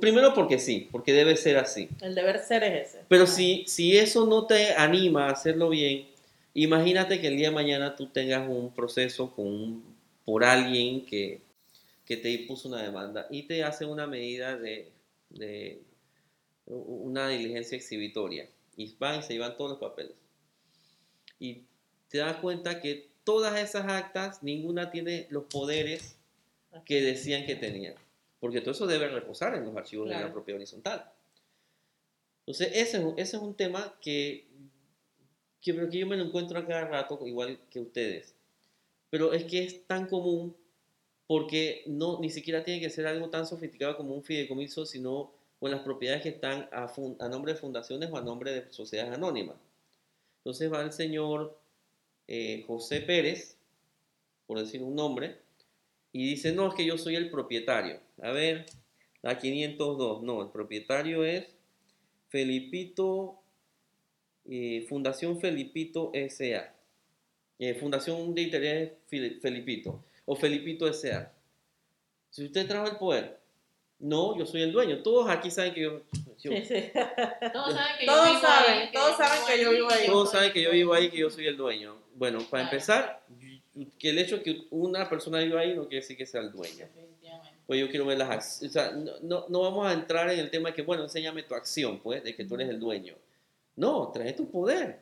primero 0.00 0.32
porque 0.34 0.58
sí, 0.58 0.88
porque 0.90 1.12
debe 1.12 1.36
ser 1.36 1.56
así. 1.58 1.88
El 2.00 2.14
deber 2.14 2.38
ser 2.38 2.62
es 2.64 2.88
ese. 2.88 3.04
Pero 3.08 3.26
si, 3.26 3.64
si 3.66 3.96
eso 3.96 4.26
no 4.26 4.46
te 4.46 4.74
anima 4.74 5.26
a 5.26 5.32
hacerlo 5.32 5.68
bien, 5.68 6.06
imagínate 6.54 7.20
que 7.20 7.28
el 7.28 7.36
día 7.36 7.48
de 7.48 7.54
mañana 7.54 7.96
tú 7.96 8.06
tengas 8.06 8.48
un 8.48 8.72
proceso 8.72 9.30
con 9.34 9.82
por 10.24 10.44
alguien 10.44 11.04
que, 11.04 11.40
que 12.04 12.16
te 12.16 12.30
impuso 12.30 12.68
una 12.68 12.82
demanda 12.82 13.26
y 13.30 13.42
te 13.44 13.62
hace 13.62 13.84
una 13.84 14.06
medida 14.06 14.56
de, 14.56 14.88
de 15.38 15.82
una 16.66 17.28
diligencia 17.28 17.76
exhibitoria 17.76 18.48
y 18.76 18.94
van 18.98 19.20
y 19.20 19.22
se 19.22 19.34
llevan 19.34 19.56
todos 19.56 19.72
los 19.72 19.80
papeles. 19.80 20.16
Y 21.38 21.62
te 22.08 22.18
das 22.18 22.36
cuenta 22.38 22.80
que 22.80 23.08
todas 23.24 23.58
esas 23.58 23.86
actas, 23.90 24.42
ninguna 24.42 24.90
tiene 24.90 25.26
los 25.30 25.44
poderes 25.44 26.16
que 26.84 27.00
decían 27.00 27.46
que 27.46 27.56
tenían 27.56 27.94
porque 28.40 28.60
todo 28.60 28.72
eso 28.72 28.86
debe 28.86 29.08
reposar 29.08 29.54
en 29.54 29.64
los 29.64 29.76
archivos 29.76 30.08
de 30.08 30.14
la 30.14 30.32
propiedad 30.32 30.58
horizontal. 30.58 31.10
Entonces, 32.46 32.70
ese, 32.74 33.02
ese 33.16 33.36
es 33.36 33.42
un 33.42 33.54
tema 33.54 33.96
que, 34.00 34.46
que, 35.60 35.88
que 35.88 35.98
yo 35.98 36.06
me 36.06 36.16
lo 36.16 36.24
encuentro 36.24 36.58
a 36.58 36.66
cada 36.66 36.86
rato, 36.86 37.18
igual 37.26 37.58
que 37.70 37.80
ustedes. 37.80 38.34
Pero 39.10 39.32
es 39.32 39.44
que 39.44 39.64
es 39.64 39.84
tan 39.86 40.06
común 40.06 40.56
porque 41.26 41.82
no, 41.86 42.20
ni 42.20 42.30
siquiera 42.30 42.64
tiene 42.64 42.80
que 42.80 42.90
ser 42.90 43.06
algo 43.06 43.30
tan 43.30 43.46
sofisticado 43.46 43.96
como 43.96 44.14
un 44.14 44.22
fideicomiso, 44.22 44.86
sino 44.86 45.32
con 45.58 45.70
las 45.70 45.80
propiedades 45.80 46.22
que 46.22 46.28
están 46.30 46.68
a, 46.72 46.92
nombre 47.28 47.54
de 47.54 47.58
fundaciones 47.58 48.10
o 48.10 48.16
a 48.16 48.22
nombre 48.22 48.52
de 48.52 48.72
sociedades 48.72 49.14
anónimas. 49.14 49.56
Entonces 50.38 50.72
va 50.72 50.82
el 50.82 50.92
señor 50.92 51.58
eh, 52.28 52.64
José 52.66 53.00
Pérez, 53.00 53.56
por 54.46 54.58
decir 54.58 54.82
un 54.82 54.94
nombre, 54.94 55.38
y 56.12 56.24
dice, 56.24 56.52
no, 56.52 56.68
es 56.68 56.74
que 56.74 56.86
yo 56.86 56.96
soy 56.98 57.16
el 57.16 57.30
propietario. 57.30 58.00
A 58.22 58.30
ver, 58.30 58.66
la 59.22 59.38
502, 59.38 60.22
no, 60.22 60.42
el 60.42 60.50
propietario 60.50 61.24
es 61.24 61.46
Felipito, 62.28 63.40
eh, 64.44 64.86
Fundación 64.88 65.40
Felipito 65.40 66.10
S.A. 66.14 66.74
Eh, 67.58 67.74
Fundación 67.74 68.34
de 68.34 68.42
Interés 68.42 68.92
Felipito, 69.08 70.04
o 70.26 70.36
Felipito 70.36 70.86
S.A. 70.86 71.32
Si 72.30 72.44
usted 72.44 72.68
trajo 72.68 72.86
el 72.86 72.96
poder, 72.96 73.38
no, 73.98 74.36
yo 74.36 74.44
soy 74.44 74.62
el 74.62 74.72
dueño. 74.72 75.02
Todos 75.02 75.30
aquí 75.30 75.50
saben 75.50 75.72
que 75.72 75.80
yo... 75.80 76.02
sí, 76.36 76.50
sí. 76.64 76.90
Todos 77.52 77.74
saben 77.74 77.96
que 77.98 78.06
yo 78.06 78.24
vivo 78.24 78.40
saben, 78.40 78.78
ahí. 78.78 78.92
Todos 78.92 79.16
saben 79.16 79.40
que 79.46 79.62
yo 79.62 79.70
vivo 79.70 79.90
ahí. 79.90 80.06
Todos 80.06 80.30
saben 80.30 80.52
que 80.52 80.62
yo 80.62 80.70
vivo 80.70 80.92
ahí, 80.92 81.10
que 81.10 81.18
yo 81.18 81.30
soy 81.30 81.46
el 81.46 81.56
dueño. 81.56 81.96
Bueno, 82.14 82.40
para 82.50 82.64
empezar, 82.64 83.24
que 83.98 84.10
el 84.10 84.18
hecho 84.18 84.36
de 84.38 84.42
que 84.42 84.66
una 84.70 85.08
persona 85.08 85.38
viva 85.38 85.60
ahí 85.60 85.74
no 85.74 85.82
quiere 85.82 86.02
decir 86.02 86.16
que 86.16 86.26
sea 86.26 86.42
el 86.42 86.52
dueño. 86.52 86.86
Pues 87.66 87.80
yo 87.80 87.88
quiero 87.88 88.06
ver 88.06 88.18
las 88.18 88.30
acciones. 88.30 88.76
O 88.76 88.78
sea, 88.78 88.92
no, 89.22 89.46
no, 89.48 89.60
vamos 89.62 89.86
a 89.86 89.92
entrar 89.92 90.30
en 90.30 90.38
el 90.38 90.50
tema 90.50 90.68
de 90.68 90.74
que, 90.74 90.82
bueno, 90.82 91.02
enséñame 91.02 91.42
tu 91.42 91.54
acción, 91.54 91.98
pues, 92.00 92.22
de 92.22 92.36
que 92.36 92.44
tú 92.44 92.54
eres 92.54 92.68
el 92.68 92.78
dueño. 92.78 93.14
No, 93.76 94.10
trae 94.12 94.32
tu 94.34 94.50
poder. 94.50 95.00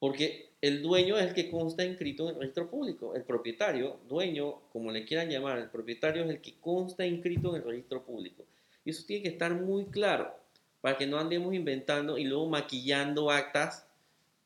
Porque 0.00 0.50
el 0.60 0.82
dueño 0.82 1.16
es 1.16 1.26
el 1.26 1.34
que 1.34 1.50
consta 1.50 1.84
inscrito 1.84 2.24
en 2.24 2.34
el 2.34 2.40
registro 2.40 2.68
público. 2.68 3.14
El 3.14 3.22
propietario, 3.22 4.00
dueño, 4.08 4.60
como 4.72 4.90
le 4.90 5.04
quieran 5.04 5.28
llamar, 5.28 5.58
el 5.58 5.70
propietario 5.70 6.24
es 6.24 6.30
el 6.30 6.40
que 6.40 6.58
consta 6.58 7.06
inscrito 7.06 7.50
en 7.50 7.62
el 7.62 7.68
registro 7.68 8.02
público. 8.02 8.44
Y 8.84 8.90
eso 8.90 9.04
tiene 9.06 9.22
que 9.22 9.28
estar 9.28 9.54
muy 9.54 9.84
claro 9.84 10.34
para 10.80 10.96
que 10.96 11.06
no 11.06 11.18
andemos 11.18 11.54
inventando 11.54 12.18
y 12.18 12.24
luego 12.24 12.46
maquillando 12.46 13.30
actas 13.30 13.86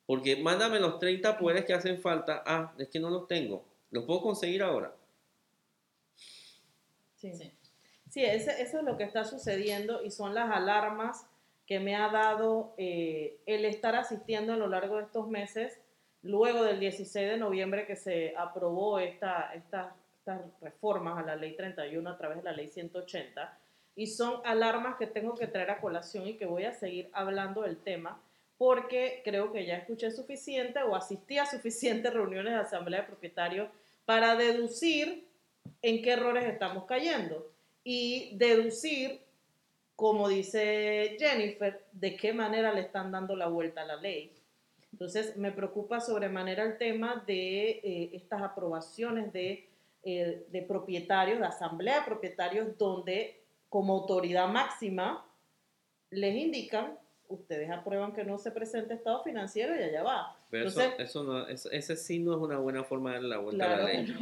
porque 0.05 0.35
mándame 0.35 0.79
los 0.79 0.99
30 0.99 1.37
poderes 1.37 1.65
que 1.65 1.73
hacen 1.73 1.99
falta. 1.99 2.43
Ah, 2.45 2.73
es 2.77 2.89
que 2.89 2.99
no 2.99 3.09
los 3.09 3.27
tengo. 3.27 3.65
¿Los 3.91 4.05
puedo 4.05 4.21
conseguir 4.21 4.61
ahora? 4.61 4.93
Sí, 7.15 7.33
sí. 7.33 7.51
eso 8.23 8.51
es 8.51 8.83
lo 8.83 8.97
que 8.97 9.03
está 9.03 9.23
sucediendo 9.23 10.03
y 10.03 10.11
son 10.11 10.35
las 10.35 10.51
alarmas 10.51 11.25
que 11.65 11.79
me 11.79 11.95
ha 11.95 12.09
dado 12.09 12.73
eh, 12.77 13.37
el 13.45 13.65
estar 13.65 13.95
asistiendo 13.95 14.53
a 14.53 14.57
lo 14.57 14.67
largo 14.67 14.97
de 14.97 15.03
estos 15.03 15.27
meses 15.27 15.79
luego 16.21 16.63
del 16.63 16.79
16 16.79 17.29
de 17.29 17.37
noviembre 17.37 17.85
que 17.85 17.95
se 17.95 18.35
aprobó 18.37 18.99
esta, 18.99 19.53
estas 19.53 19.93
reformas 20.61 21.17
a 21.19 21.25
la 21.25 21.35
ley 21.35 21.55
31 21.55 22.09
a 22.09 22.17
través 22.17 22.37
de 22.37 22.43
la 22.43 22.51
ley 22.51 22.67
180 22.67 23.57
y 23.95 24.07
son 24.07 24.41
alarmas 24.43 24.97
que 24.97 25.07
tengo 25.07 25.35
que 25.35 25.47
traer 25.47 25.71
a 25.71 25.79
colación 25.79 26.27
y 26.27 26.37
que 26.37 26.45
voy 26.45 26.65
a 26.65 26.73
seguir 26.73 27.09
hablando 27.13 27.61
del 27.61 27.77
tema 27.77 28.19
porque 28.57 29.21
creo 29.23 29.51
que 29.51 29.65
ya 29.65 29.75
escuché 29.75 30.11
suficiente 30.11 30.81
o 30.81 30.95
asistí 30.95 31.37
a 31.37 31.45
suficientes 31.45 32.13
reuniones 32.13 32.53
de 32.53 32.59
asamblea 32.59 33.01
de 33.01 33.07
propietarios 33.07 33.69
para 34.05 34.35
deducir 34.35 35.27
en 35.81 36.01
qué 36.01 36.11
errores 36.11 36.45
estamos 36.45 36.85
cayendo. 36.85 37.51
Y 37.83 38.35
deducir, 38.37 39.21
como 39.95 40.27
dice 40.27 41.15
Jennifer, 41.19 41.85
de 41.91 42.15
qué 42.15 42.33
manera 42.33 42.73
le 42.73 42.81
están 42.81 43.11
dando 43.11 43.35
la 43.35 43.47
vuelta 43.47 43.81
a 43.81 43.85
la 43.85 43.95
ley. 43.95 44.31
Entonces, 44.91 45.35
me 45.37 45.51
preocupa 45.51 45.99
sobremanera 45.99 46.63
el 46.63 46.77
tema 46.77 47.23
de 47.27 47.69
eh, 47.69 48.09
estas 48.13 48.41
aprobaciones 48.41 49.31
de, 49.33 49.67
eh, 50.03 50.45
de 50.49 50.61
propietarios, 50.61 51.39
de 51.39 51.45
asamblea 51.45 51.99
de 51.99 52.05
propietarios, 52.05 52.77
donde 52.77 53.41
como 53.69 53.93
autoridad 53.93 54.47
máxima 54.47 55.25
les 56.11 56.35
indican 56.35 56.97
ustedes 57.27 57.69
aprueban 57.71 58.13
que 58.13 58.23
no 58.23 58.37
se 58.37 58.51
presente 58.51 58.93
estado 58.93 59.23
financiero 59.23 59.75
y 59.75 59.83
allá 59.83 60.03
va. 60.03 60.37
Pero 60.49 60.69
eso, 60.69 61.23
no, 61.23 61.47
ese 61.47 61.95
sí 61.95 62.19
no 62.19 62.35
es 62.35 62.39
una 62.39 62.57
buena 62.57 62.83
forma 62.83 63.09
de 63.09 63.15
darle 63.15 63.29
la 63.29 63.37
vuelta 63.39 63.65
a 63.65 63.77
la 63.77 63.83
ley. 63.83 64.15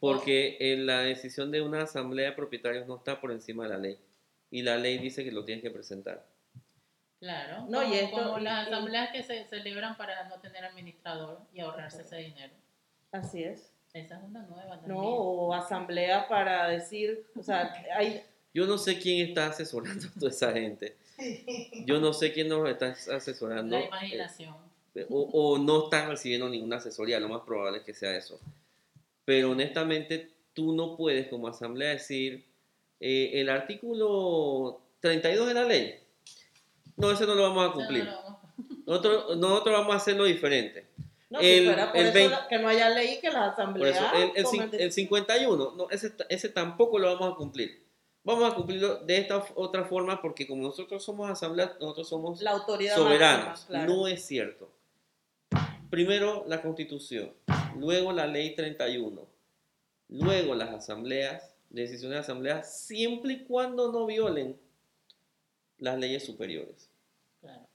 Porque 0.00 0.56
en 0.60 0.86
la 0.86 1.00
decisión 1.00 1.50
de 1.50 1.60
una 1.60 1.82
asamblea 1.82 2.30
de 2.30 2.36
propietarios 2.36 2.86
no 2.86 2.96
está 2.96 3.20
por 3.20 3.32
encima 3.32 3.64
de 3.64 3.68
la 3.68 3.78
ley. 3.78 3.98
Y 4.50 4.62
la 4.62 4.76
ley 4.76 4.98
dice 4.98 5.24
que 5.24 5.32
lo 5.32 5.44
tienes 5.44 5.62
que 5.62 5.70
presentar. 5.70 6.24
Claro. 7.20 7.66
No, 7.68 7.82
y 7.82 7.94
esto, 7.94 8.16
como 8.16 8.38
las 8.38 8.68
asambleas 8.68 9.10
que 9.10 9.22
se 9.22 9.44
celebran 9.46 9.96
para 9.96 10.28
no 10.28 10.40
tener 10.40 10.64
administrador 10.64 11.40
y 11.52 11.60
ahorrarse 11.60 12.02
ese 12.02 12.16
dinero. 12.16 12.54
Así 13.10 13.42
es. 13.42 13.72
Esa 13.92 14.18
es 14.18 14.22
una 14.22 14.42
nueva. 14.42 14.76
También. 14.76 14.96
No, 14.96 15.02
o 15.02 15.54
asamblea 15.54 16.28
para 16.28 16.68
decir, 16.68 17.26
o 17.34 17.42
sea, 17.42 17.72
hay... 17.96 18.22
Yo 18.54 18.66
no 18.66 18.78
sé 18.78 18.98
quién 18.98 19.28
está 19.28 19.48
asesorando 19.48 20.06
a 20.06 20.10
toda 20.18 20.30
esa 20.30 20.52
gente. 20.52 20.96
Yo 21.84 22.00
no 22.00 22.12
sé 22.12 22.32
quién 22.32 22.48
nos 22.48 22.68
está 22.68 22.94
asesorando. 23.14 23.78
La 23.78 23.86
imaginación. 23.86 24.54
Eh, 24.94 25.06
o, 25.10 25.58
no 25.58 25.84
están 25.84 26.08
recibiendo 26.08 26.48
ninguna 26.48 26.76
asesoría, 26.76 27.20
lo 27.20 27.28
más 27.28 27.42
probable 27.42 27.78
es 27.78 27.84
que 27.84 27.94
sea 27.94 28.16
eso. 28.16 28.40
Pero 29.24 29.50
honestamente, 29.50 30.30
tú 30.54 30.74
no 30.74 30.96
puedes 30.96 31.28
como 31.28 31.48
asamblea 31.48 31.90
decir 31.90 32.46
eh, 33.00 33.30
el 33.34 33.48
artículo 33.48 34.80
32 35.00 35.48
de 35.48 35.54
la 35.54 35.64
ley. 35.64 36.00
No, 36.96 37.10
ese 37.10 37.26
no 37.26 37.34
lo 37.34 37.42
vamos 37.42 37.70
a 37.70 37.72
cumplir. 37.72 38.08
Nosotros, 38.86 39.36
nosotros 39.36 39.78
vamos 39.78 39.94
a 39.94 39.96
hacerlo 39.96 40.24
diferente. 40.24 40.86
No, 41.30 41.40
el, 41.40 41.60
si 41.60 41.66
fuera 41.66 41.92
por 41.92 42.00
eso 42.00 42.36
que 42.48 42.58
no 42.58 42.68
haya 42.68 42.88
ley 42.88 43.20
que 43.20 43.30
la 43.30 43.48
asamblea. 43.48 44.12
el, 44.16 44.32
el, 44.80 44.92
51, 44.92 45.74
no, 45.76 45.90
ese, 45.90 46.12
ese 46.30 46.48
tampoco 46.48 46.98
lo 46.98 47.14
vamos 47.14 47.34
a 47.34 47.36
cumplir 47.36 47.88
vamos 48.28 48.52
a 48.52 48.54
cumplirlo 48.54 48.96
de 49.04 49.16
esta 49.16 49.42
otra 49.54 49.84
forma 49.84 50.20
porque 50.20 50.46
como 50.46 50.62
nosotros 50.62 51.02
somos 51.02 51.30
asamblea, 51.30 51.74
nosotros 51.80 52.08
somos 52.08 52.42
la 52.42 52.50
autoridad 52.50 52.94
soberanos. 52.94 53.66
No 53.70 54.06
es 54.06 54.24
cierto. 54.26 54.70
Primero 55.88 56.44
la 56.46 56.60
constitución, 56.60 57.32
luego 57.76 58.12
la 58.12 58.26
ley 58.26 58.54
31, 58.54 59.26
luego 60.10 60.54
las 60.54 60.68
asambleas, 60.70 61.56
decisiones 61.70 62.16
de 62.16 62.20
asamblea, 62.20 62.62
siempre 62.62 63.34
y 63.34 63.44
cuando 63.44 63.92
no 63.92 64.06
violen 64.06 64.58
las 65.78 65.98
leyes 65.98 66.24
superiores. 66.24 66.90
Claro. 67.40 67.66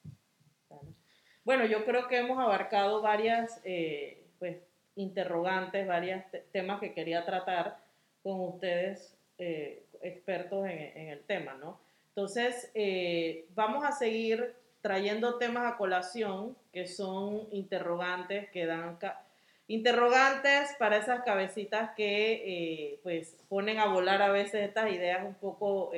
Bueno, 1.44 1.66
yo 1.66 1.84
creo 1.84 2.08
que 2.08 2.18
hemos 2.18 2.40
abarcado 2.40 3.02
varias 3.02 3.60
eh, 3.66 4.26
pues, 4.40 4.58
interrogantes, 4.96 5.88
varios 5.88 6.24
temas 6.52 6.80
que 6.80 6.94
quería 6.94 7.26
tratar 7.26 7.78
con 8.22 8.40
ustedes 8.40 9.18
eh, 9.38 9.84
expertos 10.02 10.66
en, 10.66 11.10
el 11.10 11.20
tema, 11.24 11.54
¿no? 11.56 11.80
Entonces, 12.10 12.72
eh, 12.76 13.46
vamos 13.56 13.84
a 13.84 13.92
seguir 13.92 14.56
trayendo 14.82 15.38
temas 15.38 15.72
a 15.72 15.78
colación 15.78 16.56
que 16.72 16.88
son 16.88 17.48
interrogantes, 17.52 18.50
que 18.52 18.66
dan 18.66 18.98
interrogantes 19.68 20.76
para 20.78 20.98
esas 20.98 21.24
cabecitas 21.24 21.92
que 21.96 22.34
eh, 22.46 23.00
pues 23.04 23.38
ponen 23.50 23.80
a 23.80 23.88
volar 23.88 24.22
a 24.22 24.32
veces 24.32 24.68
estas 24.68 24.92
ideas 24.92 25.26
un 25.26 25.36
poco 25.36 25.92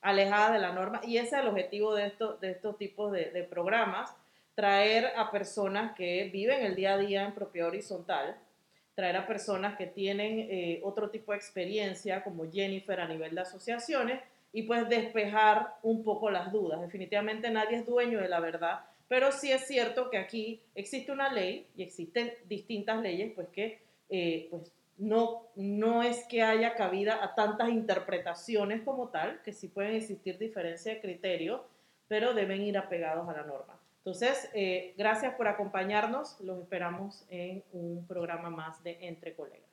alejadas 0.00 0.52
de 0.52 0.58
la 0.60 0.72
norma 0.72 1.00
y 1.04 1.16
ese 1.16 1.36
es 1.36 1.42
el 1.42 1.48
objetivo 1.48 1.94
de, 1.94 2.06
esto, 2.06 2.36
de 2.36 2.52
estos 2.52 2.78
tipos 2.78 3.12
de, 3.12 3.30
de 3.30 3.42
programas, 3.42 4.14
traer 4.58 5.12
a 5.16 5.30
personas 5.30 5.94
que 5.94 6.30
viven 6.32 6.64
el 6.64 6.74
día 6.74 6.94
a 6.94 6.98
día 6.98 7.24
en 7.24 7.32
propiedad 7.32 7.68
horizontal, 7.68 8.36
traer 8.98 9.16
a 9.16 9.28
personas 9.28 9.76
que 9.76 9.86
tienen 9.86 10.48
eh, 10.50 10.80
otro 10.82 11.10
tipo 11.10 11.30
de 11.30 11.38
experiencia, 11.38 12.24
como 12.24 12.50
Jennifer 12.50 12.98
a 12.98 13.06
nivel 13.06 13.36
de 13.36 13.42
asociaciones, 13.42 14.20
y 14.52 14.64
pues 14.64 14.88
despejar 14.88 15.76
un 15.84 16.02
poco 16.02 16.28
las 16.28 16.50
dudas. 16.50 16.80
Definitivamente 16.80 17.48
nadie 17.50 17.76
es 17.76 17.86
dueño 17.86 18.18
de 18.18 18.28
la 18.28 18.40
verdad, 18.40 18.80
pero 19.08 19.32
sí 19.32 19.50
es 19.50 19.66
cierto 19.66 20.10
que 20.10 20.18
aquí 20.18 20.62
existe 20.74 21.10
una 21.10 21.32
ley 21.32 21.66
y 21.76 21.82
existen 21.82 22.32
distintas 22.46 23.00
leyes, 23.00 23.32
pues 23.34 23.48
que 23.48 23.80
eh, 24.10 24.48
pues 24.50 24.72
no, 24.98 25.46
no 25.54 26.02
es 26.02 26.26
que 26.26 26.42
haya 26.42 26.74
cabida 26.74 27.22
a 27.22 27.34
tantas 27.34 27.70
interpretaciones 27.70 28.82
como 28.82 29.08
tal, 29.08 29.40
que 29.42 29.52
sí 29.52 29.68
pueden 29.68 29.94
existir 29.94 30.38
diferencias 30.38 30.96
de 30.96 31.00
criterio, 31.00 31.64
pero 32.08 32.34
deben 32.34 32.62
ir 32.62 32.76
apegados 32.76 33.28
a 33.28 33.32
la 33.32 33.44
norma. 33.44 33.78
Entonces, 33.98 34.50
eh, 34.54 34.94
gracias 34.96 35.34
por 35.34 35.48
acompañarnos. 35.48 36.40
Los 36.40 36.60
esperamos 36.60 37.26
en 37.28 37.62
un 37.72 38.06
programa 38.06 38.50
más 38.50 38.82
de 38.82 38.98
Entre 39.02 39.34
Colegas. 39.34 39.67